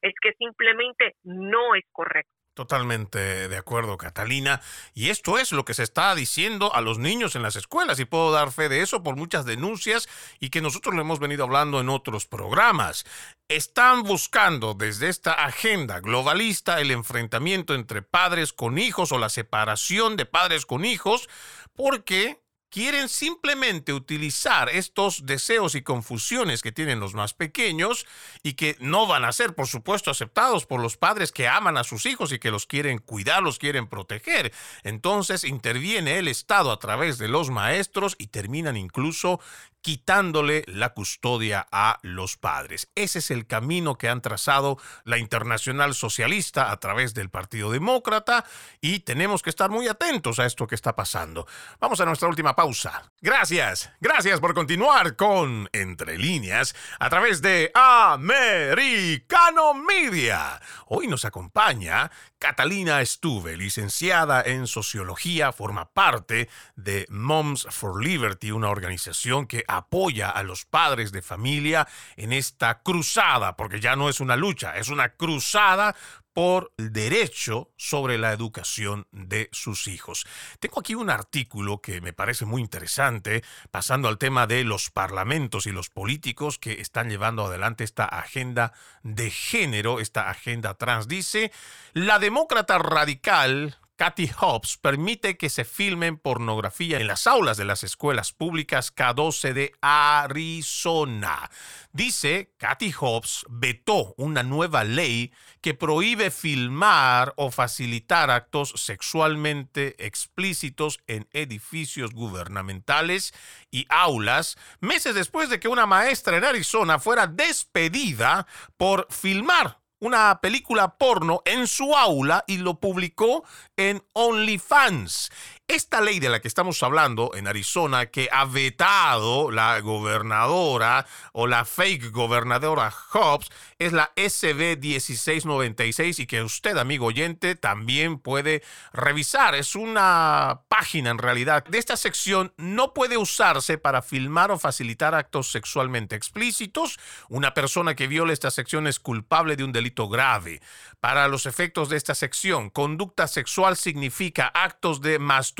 es 0.00 0.14
que 0.22 0.32
simplemente 0.38 1.16
no 1.24 1.74
es 1.74 1.84
correcto. 1.92 2.37
Totalmente 2.58 3.46
de 3.46 3.56
acuerdo, 3.56 3.96
Catalina. 3.96 4.60
Y 4.92 5.10
esto 5.10 5.38
es 5.38 5.52
lo 5.52 5.64
que 5.64 5.74
se 5.74 5.84
está 5.84 6.12
diciendo 6.16 6.74
a 6.74 6.80
los 6.80 6.98
niños 6.98 7.36
en 7.36 7.42
las 7.42 7.54
escuelas, 7.54 8.00
y 8.00 8.04
puedo 8.04 8.32
dar 8.32 8.50
fe 8.50 8.68
de 8.68 8.82
eso 8.82 9.04
por 9.04 9.14
muchas 9.14 9.44
denuncias 9.44 10.08
y 10.40 10.50
que 10.50 10.60
nosotros 10.60 10.92
lo 10.92 11.00
hemos 11.00 11.20
venido 11.20 11.44
hablando 11.44 11.78
en 11.78 11.88
otros 11.88 12.26
programas. 12.26 13.06
Están 13.46 14.02
buscando 14.02 14.74
desde 14.74 15.08
esta 15.08 15.34
agenda 15.34 16.00
globalista 16.00 16.80
el 16.80 16.90
enfrentamiento 16.90 17.76
entre 17.76 18.02
padres 18.02 18.52
con 18.52 18.76
hijos 18.78 19.12
o 19.12 19.18
la 19.18 19.28
separación 19.28 20.16
de 20.16 20.26
padres 20.26 20.66
con 20.66 20.84
hijos, 20.84 21.28
porque 21.76 22.40
quieren 22.70 23.08
simplemente 23.08 23.92
utilizar 23.92 24.68
estos 24.68 25.26
deseos 25.26 25.74
y 25.74 25.82
confusiones 25.82 26.62
que 26.62 26.72
tienen 26.72 27.00
los 27.00 27.14
más 27.14 27.34
pequeños 27.34 28.06
y 28.42 28.54
que 28.54 28.76
no 28.80 29.06
van 29.06 29.24
a 29.24 29.32
ser, 29.32 29.54
por 29.54 29.66
supuesto, 29.66 30.10
aceptados 30.10 30.66
por 30.66 30.80
los 30.80 30.96
padres 30.96 31.32
que 31.32 31.48
aman 31.48 31.76
a 31.76 31.84
sus 31.84 32.06
hijos 32.06 32.32
y 32.32 32.38
que 32.38 32.50
los 32.50 32.66
quieren 32.66 32.98
cuidar, 32.98 33.42
los 33.42 33.58
quieren 33.58 33.86
proteger. 33.86 34.52
Entonces 34.82 35.44
interviene 35.44 36.18
el 36.18 36.28
Estado 36.28 36.70
a 36.70 36.78
través 36.78 37.18
de 37.18 37.28
los 37.28 37.50
maestros 37.50 38.16
y 38.18 38.28
terminan 38.28 38.76
incluso 38.76 39.40
quitándole 39.88 40.64
la 40.66 40.90
custodia 40.90 41.66
a 41.72 41.98
los 42.02 42.36
padres. 42.36 42.90
Ese 42.94 43.20
es 43.20 43.30
el 43.30 43.46
camino 43.46 43.96
que 43.96 44.10
han 44.10 44.20
trazado 44.20 44.76
la 45.04 45.16
Internacional 45.16 45.94
Socialista 45.94 46.70
a 46.70 46.76
través 46.76 47.14
del 47.14 47.30
Partido 47.30 47.70
Demócrata 47.70 48.44
y 48.82 48.98
tenemos 48.98 49.40
que 49.40 49.48
estar 49.48 49.70
muy 49.70 49.88
atentos 49.88 50.40
a 50.40 50.44
esto 50.44 50.66
que 50.66 50.74
está 50.74 50.94
pasando. 50.94 51.46
Vamos 51.80 52.02
a 52.02 52.04
nuestra 52.04 52.28
última 52.28 52.54
pausa. 52.54 53.10
Gracias, 53.22 53.90
gracias 53.98 54.40
por 54.40 54.52
continuar 54.52 55.16
con 55.16 55.70
Entre 55.72 56.18
líneas 56.18 56.76
a 56.98 57.08
través 57.08 57.40
de 57.40 57.70
Americano 57.72 59.72
Media. 59.72 60.60
Hoy 60.88 61.06
nos 61.06 61.24
acompaña 61.24 62.10
Catalina 62.38 63.00
Estuve, 63.00 63.56
licenciada 63.56 64.42
en 64.42 64.66
Sociología, 64.66 65.50
forma 65.50 65.86
parte 65.86 66.50
de 66.76 67.06
Moms 67.08 67.66
for 67.70 68.04
Liberty, 68.04 68.52
una 68.52 68.68
organización 68.68 69.46
que 69.46 69.64
apoya 69.78 70.30
a 70.30 70.42
los 70.42 70.64
padres 70.64 71.12
de 71.12 71.22
familia 71.22 71.88
en 72.16 72.32
esta 72.32 72.82
cruzada, 72.82 73.56
porque 73.56 73.80
ya 73.80 73.96
no 73.96 74.08
es 74.08 74.20
una 74.20 74.36
lucha, 74.36 74.76
es 74.76 74.88
una 74.88 75.10
cruzada 75.10 75.96
por 76.38 76.72
el 76.76 76.92
derecho 76.92 77.72
sobre 77.76 78.16
la 78.16 78.32
educación 78.32 79.08
de 79.10 79.48
sus 79.50 79.88
hijos. 79.88 80.24
Tengo 80.60 80.78
aquí 80.78 80.94
un 80.94 81.10
artículo 81.10 81.80
que 81.80 82.00
me 82.00 82.12
parece 82.12 82.44
muy 82.44 82.62
interesante, 82.62 83.42
pasando 83.72 84.06
al 84.06 84.18
tema 84.18 84.46
de 84.46 84.62
los 84.62 84.90
parlamentos 84.90 85.66
y 85.66 85.72
los 85.72 85.90
políticos 85.90 86.60
que 86.60 86.80
están 86.80 87.10
llevando 87.10 87.46
adelante 87.46 87.82
esta 87.82 88.04
agenda 88.04 88.72
de 89.02 89.32
género, 89.32 89.98
esta 89.98 90.30
agenda 90.30 90.74
trans. 90.74 91.08
Dice, 91.08 91.50
la 91.92 92.20
demócrata 92.20 92.78
radical 92.78 93.76
Kathy 93.98 94.28
Hobbs 94.28 94.76
permite 94.76 95.36
que 95.36 95.50
se 95.50 95.64
filmen 95.64 96.18
pornografía 96.18 97.00
en 97.00 97.08
las 97.08 97.26
aulas 97.26 97.56
de 97.56 97.64
las 97.64 97.82
escuelas 97.82 98.32
públicas 98.32 98.94
K12 98.94 99.52
de 99.52 99.72
Arizona. 99.80 101.50
Dice, 101.92 102.54
Kathy 102.58 102.92
Hobbs 102.92 103.44
vetó 103.48 104.14
una 104.16 104.44
nueva 104.44 104.84
ley 104.84 105.32
que 105.60 105.74
prohíbe 105.74 106.30
filmar 106.30 107.34
o 107.36 107.50
facilitar 107.50 108.30
actos 108.30 108.72
sexualmente 108.76 109.96
explícitos 110.06 111.00
en 111.08 111.26
edificios 111.32 112.12
gubernamentales 112.12 113.34
y 113.72 113.84
aulas 113.88 114.56
meses 114.78 115.16
después 115.16 115.50
de 115.50 115.58
que 115.58 115.66
una 115.66 115.86
maestra 115.86 116.36
en 116.36 116.44
Arizona 116.44 117.00
fuera 117.00 117.26
despedida 117.26 118.46
por 118.76 119.08
filmar 119.10 119.80
una 120.00 120.40
película 120.40 120.96
porno 120.96 121.42
en 121.44 121.66
su 121.66 121.96
aula 121.96 122.44
y 122.46 122.58
lo 122.58 122.80
publicó 122.80 123.44
en 123.76 124.02
OnlyFans. 124.12 125.30
Esta 125.70 126.00
ley 126.00 126.18
de 126.18 126.30
la 126.30 126.40
que 126.40 126.48
estamos 126.48 126.82
hablando 126.82 127.32
en 127.34 127.46
Arizona, 127.46 128.06
que 128.06 128.30
ha 128.32 128.46
vetado 128.46 129.50
la 129.50 129.78
gobernadora 129.80 131.06
o 131.32 131.46
la 131.46 131.66
fake 131.66 132.10
gobernadora 132.10 132.90
Hobbs, 132.90 133.50
es 133.78 133.92
la 133.92 134.10
SB 134.16 134.78
1696 134.80 136.20
y 136.20 136.26
que 136.26 136.42
usted, 136.42 136.78
amigo 136.78 137.04
oyente, 137.04 137.54
también 137.54 138.18
puede 138.18 138.62
revisar. 138.94 139.54
Es 139.54 139.76
una 139.76 140.62
página 140.70 141.10
en 141.10 141.18
realidad 141.18 141.64
de 141.66 141.76
esta 141.76 141.98
sección. 141.98 142.54
No 142.56 142.94
puede 142.94 143.18
usarse 143.18 143.76
para 143.76 144.00
filmar 144.00 144.50
o 144.50 144.58
facilitar 144.58 145.14
actos 145.14 145.50
sexualmente 145.50 146.16
explícitos. 146.16 146.98
Una 147.28 147.52
persona 147.52 147.94
que 147.94 148.06
viole 148.06 148.32
esta 148.32 148.50
sección 148.50 148.86
es 148.86 148.98
culpable 148.98 149.54
de 149.54 149.64
un 149.64 149.72
delito 149.72 150.08
grave. 150.08 150.62
Para 151.00 151.28
los 151.28 151.44
efectos 151.44 151.90
de 151.90 151.98
esta 151.98 152.14
sección, 152.14 152.70
conducta 152.70 153.28
sexual 153.28 153.76
significa 153.76 154.46
actos 154.46 155.02
de 155.02 155.18
masturbación, 155.18 155.57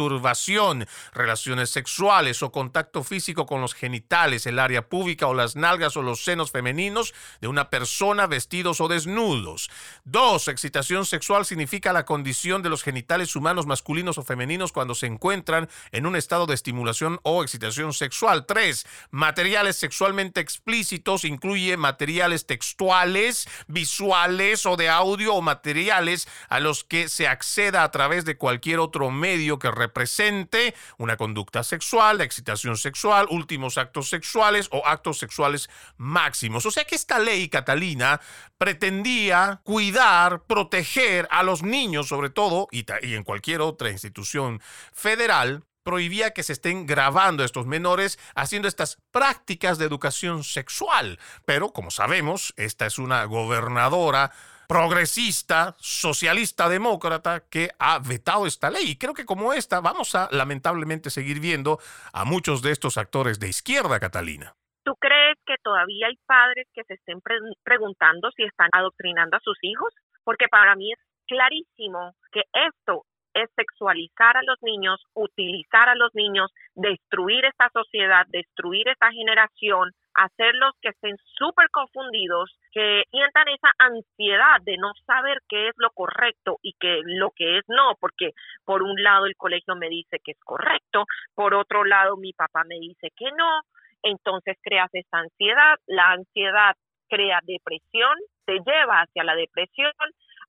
relaciones 1.13 1.71
sexuales 1.71 2.43
o 2.43 2.53
contacto 2.53 3.03
físico 3.03 3.47
con 3.47 3.61
los 3.61 3.75
genitales, 3.75 4.47
el 4.47 4.59
área 4.59 4.89
pública 4.89 5.27
o 5.27 5.35
las 5.35 5.57
nalgas 5.57 5.97
o 5.97 6.03
los 6.03 6.25
senos 6.25 6.51
femeninos 6.51 7.15
de 7.41 7.49
una 7.49 7.71
persona 7.71 8.27
vestidos 8.27 8.81
o 8.81 8.89
desnudos. 8.89 9.71
Dos, 10.05 10.49
excitación 10.49 11.07
sexual 11.07 11.45
significa 11.45 11.93
la 11.93 12.05
condición 12.05 12.63
de 12.63 12.71
los 12.71 12.83
genitales 12.83 13.35
humanos 13.37 13.67
masculinos 13.67 14.19
o 14.19 14.23
femeninos 14.23 14.73
cuando 14.73 14.95
se 14.95 15.07
encuentran 15.07 15.69
en 15.93 16.07
un 16.07 16.17
estado 16.17 16.47
de 16.47 16.55
estimulación 16.55 17.21
o 17.23 17.43
excitación 17.43 17.93
sexual. 17.93 18.47
Tres, 18.47 18.87
materiales 19.11 19.77
sexualmente 19.77 20.41
explícitos 20.41 21.25
incluye 21.25 21.77
materiales 21.77 22.47
textuales, 22.47 23.49
visuales 23.67 24.67
o 24.67 24.77
de 24.77 24.89
audio 24.89 25.35
o 25.35 25.43
materiales 25.43 26.29
a 26.49 26.61
los 26.61 26.85
que 26.85 27.09
se 27.09 27.27
acceda 27.27 27.83
a 27.83 27.91
través 27.91 28.25
de 28.25 28.37
cualquier 28.37 28.79
otro 28.79 29.11
medio 29.11 29.59
que 29.59 29.71
represente 29.89 30.75
una 30.99 31.17
conducta 31.17 31.65
sexual, 31.65 32.19
la 32.19 32.25
excitación 32.25 32.77
sexual, 32.77 33.27
últimos 33.31 33.79
actos 33.79 34.09
sexuales 34.11 34.69
o 34.71 34.87
actos 34.87 35.19
sexuales 35.19 35.71
máximos. 35.97 36.67
O 36.67 36.71
sea 36.71 36.85
que 36.85 36.95
esta 36.95 37.19
ley, 37.19 37.49
Catalina, 37.49 38.21
pretendía 38.59 39.61
cuidar, 39.65 40.43
proteger 40.45 41.27
a 41.31 41.43
los 41.43 41.63
niños 41.63 42.09
sobre 42.09 42.31
todo, 42.31 42.69
y, 42.71 42.85
y 43.03 43.15
en 43.15 43.25
cualquier 43.25 43.63
otra 43.63 43.91
institución 43.91 44.61
federal, 44.93 45.65
prohibía 45.83 46.33
que 46.33 46.43
se 46.43 46.53
estén 46.53 46.87
grabando 46.87 47.45
estos 47.45 47.67
menores 47.67 48.19
haciendo 48.35 48.69
estas 48.69 48.99
prácticas 49.11 49.79
de 49.79 49.87
educación 49.87 50.45
sexual. 50.45 51.19
Pero, 51.47 51.73
como 51.73 51.91
sabemos, 51.91 52.53
esta 52.57 52.85
es 52.85 52.99
una 52.99 53.25
gobernadora 53.25 54.33
progresista, 54.69 55.75
socialista, 55.79 56.69
demócrata, 56.69 57.49
que 57.51 57.71
ha 57.79 57.99
vetado 57.99 58.47
esta 58.47 58.71
ley. 58.71 58.91
Y 58.91 58.99
creo 58.99 59.15
que 59.15 59.25
como 59.25 59.53
esta 59.55 59.81
vamos 59.81 60.15
a 60.15 60.29
lamentablemente 60.31 61.11
seguir 61.11 61.41
viendo 61.41 61.79
a 62.13 62.25
muchos 62.25 62.61
de 62.63 62.73
estos 62.73 62.99
actores 62.99 63.41
de 63.41 63.49
izquierda, 63.49 63.99
Catalina. 63.99 64.55
¿Tú 64.85 64.95
crees 65.01 65.37
que 65.47 65.57
todavía 65.63 66.07
hay 66.07 66.17
padres 66.27 66.67
que 66.73 66.85
se 66.85 66.95
estén 66.95 67.21
preguntando 67.65 68.31
si 68.37 68.45
están 68.45 68.69
adoctrinando 68.73 69.37
a 69.37 69.41
sus 69.41 69.59
hijos? 69.63 69.93
Porque 70.23 70.49
para 70.49 70.77
mí 70.77 70.93
es 70.93 70.99
clarísimo 71.27 72.15
que 72.31 72.43
esto 72.53 73.05
es 73.35 73.51
sexualizar 73.57 74.37
a 74.37 74.43
los 74.43 74.61
niños, 74.63 75.01
utilizar 75.15 75.89
a 75.89 75.95
los 75.95 76.15
niños, 76.15 76.53
destruir 76.75 77.45
esta 77.45 77.69
sociedad, 77.73 78.27
destruir 78.29 78.89
esta 78.89 79.11
generación, 79.13 79.93
hacerlos 80.15 80.73
que 80.83 80.89
estén 80.89 81.17
súper 81.37 81.71
confundidos, 81.71 82.59
que 82.73 83.05
sientan 83.11 83.49
esa 83.49 83.71
ansiedad 83.79 84.61
de 84.63 84.77
no 84.79 84.93
saber 85.07 85.39
qué 85.49 85.69
es 85.69 85.75
lo 85.77 85.91
correcto 85.91 86.59
y 86.63 86.73
que 86.81 87.01
lo 87.05 87.31
que 87.31 87.59
es 87.59 87.65
no, 87.69 87.95
porque 88.01 88.33
por 88.65 88.83
un 88.83 89.01
lado 89.03 89.27
el 89.27 89.37
colegio 89.37 89.77
me 89.77 89.89
dice 89.89 90.19
que 90.25 90.33
es 90.33 90.41
correcto, 90.41 91.05
por 91.35 91.55
otro 91.55 91.85
lado 91.85 92.17
mi 92.17 92.33
papá 92.33 92.65
me 92.65 92.79
dice 92.81 93.11
que 93.17 93.31
no, 93.33 93.61
entonces 94.03 94.57
creas 94.63 94.91
esa 94.93 95.19
ansiedad, 95.19 95.77
la 95.87 96.13
ansiedad 96.13 96.75
crea 97.09 97.41
depresión, 97.43 98.17
te 98.45 98.55
lleva 98.55 99.03
hacia 99.03 99.25
la 99.25 99.35
depresión, 99.35 99.93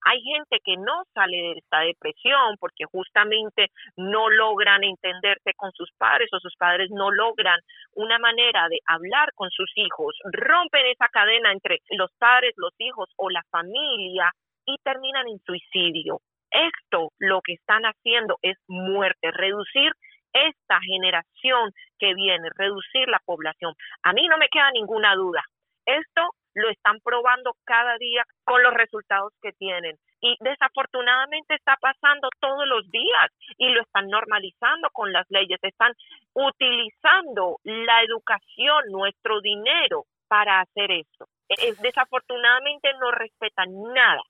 hay 0.05 0.21
gente 0.21 0.59
que 0.63 0.77
no 0.77 1.03
sale 1.13 1.37
de 1.37 1.51
esta 1.59 1.79
depresión 1.81 2.55
porque 2.59 2.85
justamente 2.85 3.67
no 3.97 4.29
logran 4.29 4.83
entenderse 4.83 5.53
con 5.55 5.71
sus 5.73 5.91
padres 5.97 6.29
o 6.33 6.39
sus 6.39 6.55
padres 6.55 6.89
no 6.91 7.11
logran 7.11 7.59
una 7.93 8.19
manera 8.19 8.67
de 8.69 8.79
hablar 8.85 9.31
con 9.35 9.49
sus 9.51 9.71
hijos, 9.75 10.15
rompen 10.31 10.85
esa 10.87 11.07
cadena 11.09 11.51
entre 11.51 11.79
los 11.91 12.11
padres, 12.17 12.53
los 12.57 12.73
hijos 12.79 13.09
o 13.17 13.29
la 13.29 13.43
familia 13.49 14.31
y 14.65 14.77
terminan 14.83 15.27
en 15.27 15.39
suicidio. 15.39 16.21
Esto 16.51 17.11
lo 17.19 17.41
que 17.41 17.53
están 17.53 17.83
haciendo 17.83 18.37
es 18.41 18.57
muerte, 18.67 19.31
reducir 19.31 19.91
esta 20.33 20.79
generación 20.81 21.71
que 21.97 22.13
viene, 22.13 22.49
reducir 22.55 23.07
la 23.07 23.19
población. 23.25 23.73
A 24.03 24.13
mí 24.13 24.27
no 24.27 24.37
me 24.37 24.49
queda 24.49 24.71
ninguna 24.71 25.15
duda. 25.15 25.43
Esto 25.85 26.21
lo 26.53 26.69
están 26.69 26.99
probando 27.01 27.53
cada 27.65 27.97
día 27.97 28.23
con 28.43 28.61
los 28.63 28.73
resultados 28.73 29.33
que 29.41 29.51
tienen. 29.53 29.97
Y 30.21 30.35
desafortunadamente 30.41 31.55
está 31.55 31.77
pasando 31.79 32.29
todos 32.39 32.67
los 32.67 32.89
días 32.91 33.31
y 33.57 33.69
lo 33.69 33.81
están 33.81 34.07
normalizando 34.09 34.89
con 34.91 35.13
las 35.13 35.25
leyes. 35.29 35.59
Están 35.61 35.93
utilizando 36.33 37.57
la 37.63 38.03
educación, 38.03 38.83
nuestro 38.91 39.39
dinero 39.41 40.05
para 40.27 40.61
hacer 40.61 40.91
eso. 40.91 41.27
E, 41.47 41.73
desafortunadamente 41.81 42.89
no 42.99 43.11
respetan 43.11 43.69
nada, 43.93 44.21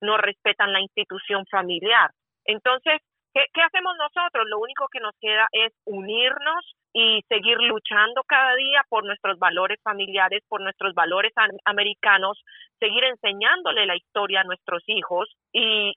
no 0.00 0.16
respetan 0.18 0.72
la 0.72 0.80
institución 0.80 1.46
familiar. 1.50 2.10
Entonces, 2.44 3.00
¿Qué, 3.34 3.62
hacemos 3.62 3.94
nosotros? 3.96 4.46
Lo 4.48 4.58
único 4.58 4.86
que 4.90 5.00
nos 5.00 5.14
queda 5.20 5.46
es 5.52 5.72
unirnos 5.84 6.74
y 6.92 7.22
seguir 7.28 7.58
luchando 7.58 8.22
cada 8.26 8.54
día 8.56 8.82
por 8.88 9.04
nuestros 9.04 9.38
valores 9.38 9.78
familiares, 9.82 10.42
por 10.48 10.60
nuestros 10.60 10.94
valores 10.94 11.32
americanos, 11.64 12.42
seguir 12.80 13.04
enseñándole 13.04 13.86
la 13.86 13.96
historia 13.96 14.40
a 14.40 14.44
nuestros 14.44 14.82
hijos 14.86 15.28
y, 15.52 15.94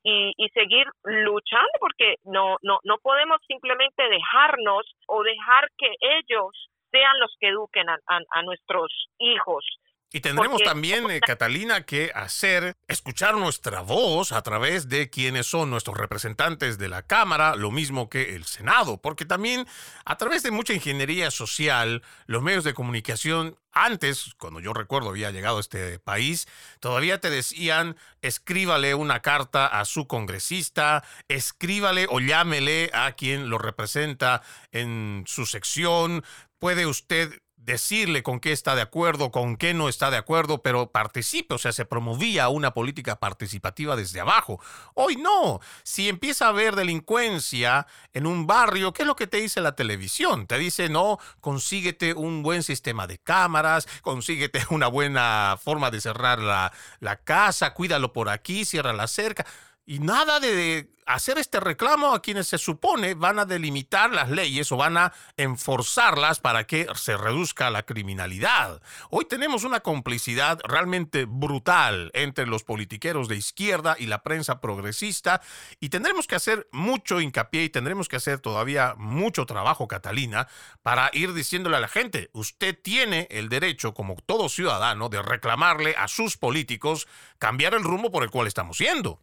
seguir 0.53 0.85
luchando 1.03 1.71
porque 1.79 2.15
no, 2.25 2.57
no, 2.61 2.79
no 2.83 2.97
podemos 3.01 3.39
simplemente 3.47 4.03
dejarnos 4.09 4.83
o 5.07 5.23
dejar 5.23 5.69
que 5.77 5.91
ellos 6.01 6.69
sean 6.91 7.19
los 7.19 7.33
que 7.39 7.47
eduquen 7.47 7.87
a 7.89 8.41
nuestros 8.43 9.07
hijos. 9.17 9.65
Y 10.13 10.19
tendremos 10.19 10.61
también, 10.63 11.09
eh, 11.09 11.21
Catalina, 11.21 11.85
que 11.85 12.11
hacer, 12.13 12.75
escuchar 12.89 13.37
nuestra 13.37 13.79
voz 13.79 14.33
a 14.33 14.41
través 14.41 14.89
de 14.89 15.09
quienes 15.09 15.47
son 15.47 15.69
nuestros 15.69 15.97
representantes 15.97 16.77
de 16.77 16.89
la 16.89 17.03
Cámara, 17.03 17.55
lo 17.55 17.71
mismo 17.71 18.09
que 18.09 18.35
el 18.35 18.43
Senado, 18.43 18.97
porque 18.97 19.23
también 19.23 19.65
a 20.03 20.17
través 20.17 20.43
de 20.43 20.51
mucha 20.51 20.73
ingeniería 20.73 21.31
social, 21.31 22.03
los 22.25 22.43
medios 22.43 22.65
de 22.65 22.73
comunicación, 22.73 23.57
antes, 23.71 24.35
cuando 24.37 24.59
yo 24.59 24.73
recuerdo 24.73 25.11
había 25.11 25.31
llegado 25.31 25.57
a 25.57 25.61
este 25.61 25.97
país, 25.97 26.45
todavía 26.81 27.21
te 27.21 27.29
decían, 27.29 27.95
escríbale 28.21 28.95
una 28.95 29.21
carta 29.21 29.65
a 29.65 29.85
su 29.85 30.07
congresista, 30.07 31.05
escríbale 31.29 32.07
o 32.09 32.19
llámele 32.19 32.91
a 32.93 33.13
quien 33.13 33.49
lo 33.49 33.59
representa 33.59 34.41
en 34.73 35.23
su 35.25 35.45
sección, 35.45 36.25
puede 36.59 36.85
usted 36.85 37.41
decirle 37.63 38.23
con 38.23 38.39
qué 38.39 38.51
está 38.51 38.75
de 38.75 38.81
acuerdo, 38.81 39.31
con 39.31 39.55
qué 39.55 39.73
no 39.73 39.87
está 39.87 40.09
de 40.09 40.17
acuerdo, 40.17 40.61
pero 40.61 40.91
participe, 40.91 41.53
o 41.53 41.57
sea, 41.57 41.71
se 41.71 41.85
promovía 41.85 42.49
una 42.49 42.73
política 42.73 43.19
participativa 43.19 43.95
desde 43.95 44.19
abajo. 44.19 44.59
Hoy 44.95 45.15
no, 45.15 45.59
si 45.83 46.09
empieza 46.09 46.45
a 46.45 46.49
haber 46.49 46.75
delincuencia 46.75 47.85
en 48.13 48.25
un 48.25 48.47
barrio, 48.47 48.93
¿qué 48.93 49.03
es 49.03 49.07
lo 49.07 49.15
que 49.15 49.27
te 49.27 49.37
dice 49.37 49.61
la 49.61 49.75
televisión? 49.75 50.47
Te 50.47 50.57
dice, 50.57 50.89
no, 50.89 51.19
consíguete 51.39 52.13
un 52.13 52.41
buen 52.41 52.63
sistema 52.63 53.07
de 53.07 53.19
cámaras, 53.19 53.87
consíguete 54.01 54.63
una 54.69 54.87
buena 54.87 55.57
forma 55.61 55.91
de 55.91 56.01
cerrar 56.01 56.39
la, 56.39 56.73
la 56.99 57.17
casa, 57.17 57.73
cuídalo 57.73 58.11
por 58.11 58.29
aquí, 58.29 58.65
cierra 58.65 58.93
la 58.93 59.07
cerca. 59.07 59.45
Y 59.91 59.99
nada 59.99 60.39
de 60.39 60.89
hacer 61.05 61.37
este 61.37 61.59
reclamo 61.59 62.13
a 62.13 62.21
quienes 62.21 62.47
se 62.47 62.57
supone 62.57 63.13
van 63.13 63.39
a 63.39 63.45
delimitar 63.45 64.09
las 64.13 64.29
leyes 64.29 64.71
o 64.71 64.77
van 64.77 64.95
a 64.95 65.11
enforzarlas 65.35 66.39
para 66.39 66.65
que 66.65 66.87
se 66.95 67.17
reduzca 67.17 67.69
la 67.69 67.83
criminalidad. 67.83 68.81
Hoy 69.09 69.25
tenemos 69.25 69.65
una 69.65 69.81
complicidad 69.81 70.61
realmente 70.63 71.25
brutal 71.25 72.09
entre 72.13 72.47
los 72.47 72.63
politiqueros 72.63 73.27
de 73.27 73.35
izquierda 73.35 73.97
y 73.99 74.05
la 74.05 74.23
prensa 74.23 74.61
progresista 74.61 75.41
y 75.81 75.89
tendremos 75.89 76.25
que 76.25 76.35
hacer 76.35 76.69
mucho 76.71 77.19
hincapié 77.19 77.65
y 77.65 77.69
tendremos 77.69 78.07
que 78.07 78.15
hacer 78.15 78.39
todavía 78.39 78.95
mucho 78.97 79.45
trabajo, 79.45 79.89
Catalina, 79.89 80.47
para 80.83 81.09
ir 81.11 81.33
diciéndole 81.33 81.75
a 81.75 81.81
la 81.81 81.89
gente, 81.89 82.29
usted 82.31 82.79
tiene 82.81 83.27
el 83.29 83.49
derecho, 83.49 83.93
como 83.93 84.15
todo 84.25 84.47
ciudadano, 84.47 85.09
de 85.09 85.21
reclamarle 85.21 85.95
a 85.97 86.07
sus 86.07 86.37
políticos 86.37 87.09
cambiar 87.39 87.73
el 87.73 87.83
rumbo 87.83 88.09
por 88.09 88.23
el 88.23 88.29
cual 88.29 88.47
estamos 88.47 88.77
yendo. 88.77 89.19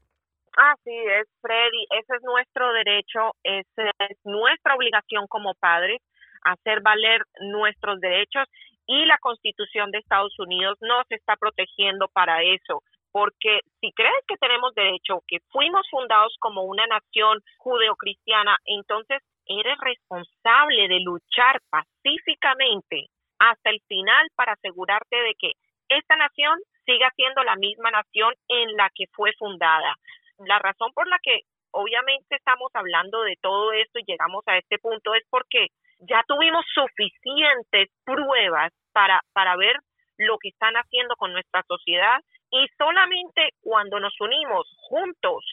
Así 0.56 0.96
es, 0.96 1.26
Freddy, 1.40 1.86
ese 1.90 2.16
es 2.16 2.22
nuestro 2.22 2.72
derecho, 2.72 3.32
esa 3.42 3.90
es 4.08 4.18
nuestra 4.24 4.74
obligación 4.74 5.26
como 5.28 5.54
padres, 5.54 6.00
hacer 6.42 6.80
valer 6.80 7.22
nuestros 7.40 8.00
derechos 8.00 8.46
y 8.86 9.04
la 9.04 9.18
Constitución 9.18 9.90
de 9.90 9.98
Estados 9.98 10.38
Unidos 10.38 10.78
nos 10.80 11.04
está 11.10 11.36
protegiendo 11.36 12.08
para 12.08 12.42
eso. 12.42 12.82
Porque 13.12 13.60
si 13.80 13.92
crees 13.92 14.24
que 14.26 14.36
tenemos 14.36 14.74
derecho, 14.74 15.22
que 15.26 15.38
fuimos 15.50 15.88
fundados 15.90 16.34
como 16.40 16.62
una 16.62 16.86
nación 16.86 17.40
judeocristiana, 17.58 18.56
entonces 18.64 19.22
eres 19.46 19.78
responsable 19.80 20.88
de 20.88 21.00
luchar 21.00 21.60
pacíficamente 21.70 23.08
hasta 23.38 23.70
el 23.70 23.80
final 23.88 24.28
para 24.34 24.52
asegurarte 24.52 25.16
de 25.16 25.34
que 25.38 25.52
esta 25.88 26.16
nación 26.16 26.58
siga 26.84 27.10
siendo 27.16 27.42
la 27.44 27.56
misma 27.56 27.90
nación 27.90 28.34
en 28.48 28.76
la 28.76 28.90
que 28.94 29.06
fue 29.12 29.32
fundada. 29.38 29.94
La 30.38 30.58
razón 30.58 30.92
por 30.92 31.08
la 31.08 31.18
que 31.22 31.40
obviamente 31.72 32.36
estamos 32.36 32.70
hablando 32.74 33.22
de 33.22 33.36
todo 33.40 33.72
esto 33.72 33.98
y 33.98 34.04
llegamos 34.06 34.42
a 34.46 34.56
este 34.56 34.78
punto 34.78 35.14
es 35.14 35.24
porque 35.30 35.68
ya 36.00 36.22
tuvimos 36.26 36.64
suficientes 36.72 37.88
pruebas 38.04 38.72
para, 38.92 39.20
para 39.32 39.56
ver 39.56 39.76
lo 40.16 40.38
que 40.38 40.48
están 40.48 40.74
haciendo 40.74 41.16
con 41.16 41.32
nuestra 41.32 41.62
sociedad 41.66 42.20
y 42.50 42.66
solamente 42.76 43.50
cuando 43.60 44.00
nos 44.00 44.14
unimos 44.20 44.66
juntos 44.88 45.44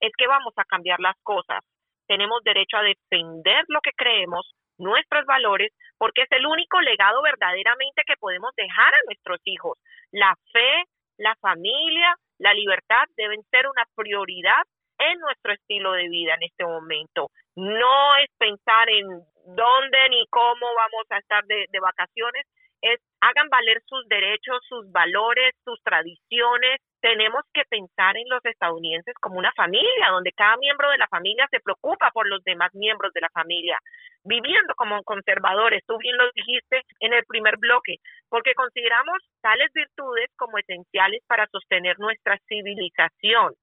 es 0.00 0.12
que 0.16 0.26
vamos 0.26 0.52
a 0.56 0.64
cambiar 0.64 1.00
las 1.00 1.16
cosas. 1.22 1.60
Tenemos 2.06 2.42
derecho 2.42 2.76
a 2.76 2.82
defender 2.82 3.64
lo 3.68 3.80
que 3.80 3.92
creemos, 3.92 4.52
nuestros 4.78 5.24
valores, 5.26 5.72
porque 5.98 6.22
es 6.22 6.32
el 6.32 6.46
único 6.46 6.80
legado 6.80 7.22
verdaderamente 7.22 8.02
que 8.06 8.16
podemos 8.16 8.50
dejar 8.56 8.92
a 8.92 9.04
nuestros 9.06 9.40
hijos. 9.44 9.78
La 10.10 10.34
fe, 10.52 10.84
la 11.20 11.36
familia, 11.40 12.16
la 12.38 12.54
libertad 12.54 13.04
deben 13.16 13.42
ser 13.50 13.68
una 13.68 13.84
prioridad 13.94 14.64
en 14.98 15.18
nuestro 15.20 15.52
estilo 15.52 15.92
de 15.92 16.08
vida 16.08 16.34
en 16.34 16.42
este 16.44 16.64
momento. 16.64 17.28
No 17.56 18.16
es 18.16 18.28
pensar 18.38 18.88
en 18.88 19.06
dónde 19.46 20.08
ni 20.10 20.26
cómo 20.28 20.66
vamos 20.74 21.06
a 21.10 21.18
estar 21.18 21.44
de, 21.44 21.66
de 21.70 21.80
vacaciones, 21.80 22.46
es 22.82 22.98
hagan 23.20 23.48
valer 23.50 23.82
sus 23.86 24.06
derechos, 24.08 24.60
sus 24.68 24.90
valores, 24.90 25.52
sus 25.64 25.78
tradiciones. 25.82 26.80
Tenemos 27.00 27.42
que 27.54 27.62
pensar 27.68 28.16
en 28.16 28.28
los 28.28 28.44
estadounidenses 28.44 29.14
como 29.20 29.38
una 29.38 29.52
familia, 29.52 30.10
donde 30.10 30.32
cada 30.32 30.56
miembro 30.58 30.90
de 30.90 30.98
la 30.98 31.08
familia 31.08 31.46
se 31.50 31.60
preocupa 31.60 32.10
por 32.12 32.28
los 32.28 32.42
demás 32.44 32.74
miembros 32.74 33.12
de 33.12 33.22
la 33.22 33.30
familia, 33.30 33.78
viviendo 34.24 34.74
como 34.74 35.02
conservadores, 35.02 35.82
tú 35.86 35.96
bien 35.98 36.16
lo 36.16 36.30
dijiste 36.32 36.82
en 37.00 37.14
el 37.14 37.24
primer 37.24 37.56
bloque, 37.56 37.96
porque 38.28 38.54
consideramos 38.54 39.18
tales 39.40 39.72
virtudes 39.72 40.28
como 40.36 40.58
esenciales 40.58 41.22
para 41.26 41.46
sostener 41.46 41.98
nuestra 41.98 42.38
civilización. 42.48 43.54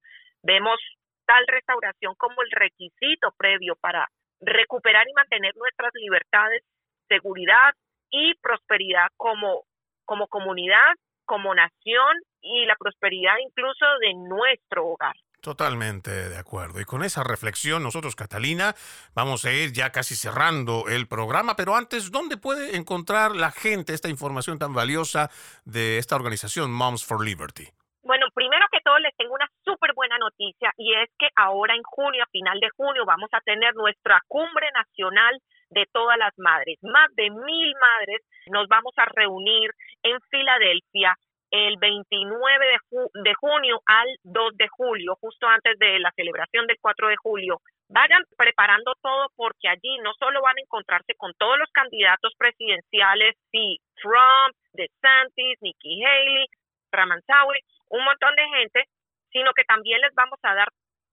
Vemos 0.42 0.80
tal 1.26 1.46
restauración 1.48 2.16
como 2.16 2.42
el 2.42 2.52
requisito 2.52 3.32
previo 3.38 3.76
para 3.80 4.08
recuperar 4.40 5.08
y 5.08 5.14
mantener 5.14 5.56
nuestras 5.56 5.92
libertades, 5.96 6.64
seguridad, 7.08 7.74
y 8.10 8.34
prosperidad 8.36 9.08
como, 9.18 9.64
como 10.06 10.28
comunidad, 10.28 10.96
como 11.26 11.54
nación 11.54 12.18
y 12.42 12.66
la 12.66 12.76
prosperidad 12.76 13.36
incluso 13.44 13.86
de 14.02 14.14
nuestro 14.14 14.88
hogar. 14.88 15.16
Totalmente 15.42 16.12
de 16.12 16.38
acuerdo. 16.38 16.82
Y 16.82 16.86
con 16.86 17.04
esa 17.04 17.24
reflexión, 17.24 17.84
nosotros, 17.84 18.16
Catalina, 18.16 18.74
vamos 19.14 19.46
a 19.46 19.54
ir 19.54 19.72
ya 19.72 19.92
casi 19.92 20.16
cerrando 20.16 20.86
el 20.90 21.08
programa, 21.08 21.56
pero 21.56 21.76
antes, 21.76 22.12
¿dónde 22.12 22.38
puede 22.38 22.76
encontrar 22.76 23.36
la 23.36 23.52
gente 23.52 23.94
esta 23.94 24.10
información 24.10 24.58
tan 24.58 24.74
valiosa 24.74 25.30
de 25.64 26.00
esta 26.00 26.16
organización 26.16 26.72
Moms 26.72 27.06
for 27.06 27.24
Liberty? 27.24 27.68
Bueno, 28.02 28.28
primero 28.34 28.66
que 28.72 28.80
todo 28.84 28.98
les 29.00 29.16
tengo 29.16 29.36
una 29.36 29.50
súper 29.64 29.94
buena 29.94 30.18
noticia 30.18 30.72
y 30.78 30.94
es 30.96 31.10
que 31.20 31.28
ahora 31.36 31.76
en 31.76 31.84
junio, 31.84 32.24
a 32.24 32.32
final 32.32 32.60
de 32.60 32.70
junio, 32.76 33.06
vamos 33.06 33.30
a 33.34 33.42
tener 33.42 33.76
nuestra 33.76 34.22
cumbre 34.28 34.68
nacional 34.74 35.40
de 35.70 35.86
todas 35.92 36.18
las 36.18 36.34
madres. 36.38 36.78
Más 36.82 37.14
de 37.16 37.30
mil 37.30 37.74
madres 37.76 38.22
nos 38.48 38.68
vamos 38.68 38.94
a 38.98 39.06
reunir 39.06 39.72
en 40.04 40.20
Filadelfia 40.30 41.16
el 41.52 41.78
29 41.78 42.66
de, 42.66 43.22
de 43.24 43.34
junio 43.36 43.82
al 43.86 44.08
2 44.24 44.58
de 44.58 44.68
julio, 44.70 45.16
justo 45.20 45.48
antes 45.48 45.78
de 45.80 46.00
la 46.00 46.12
celebración 46.16 46.68
del 46.68 46.78
4 46.82 47.08
de 47.08 47.18
julio. 47.18 47.62
Vayan 47.90 48.24
preparando 48.38 48.94
todo 49.02 49.28
porque 49.36 49.70
allí 49.70 49.98
no 50.04 50.14
solo 50.20 50.42
van 50.42 50.58
a 50.58 50.62
encontrarse 50.62 51.16
con 51.16 51.34
todos 51.38 51.58
los 51.58 51.70
candidatos 51.72 52.34
presidenciales, 52.38 53.36
sí, 53.52 53.80
Trump, 53.96 54.56
DeSantis, 54.74 55.58
Nikki 55.62 56.04
Haley, 56.04 56.48
Ramansawi, 56.92 57.60
un 57.90 58.04
montón 58.04 58.36
de 58.36 58.48
gente, 58.60 58.84
sino 59.32 59.54
que 59.54 59.64
también 59.64 60.02
les 60.02 60.14
vamos 60.16 60.40
a 60.44 60.54
dar 60.54 60.68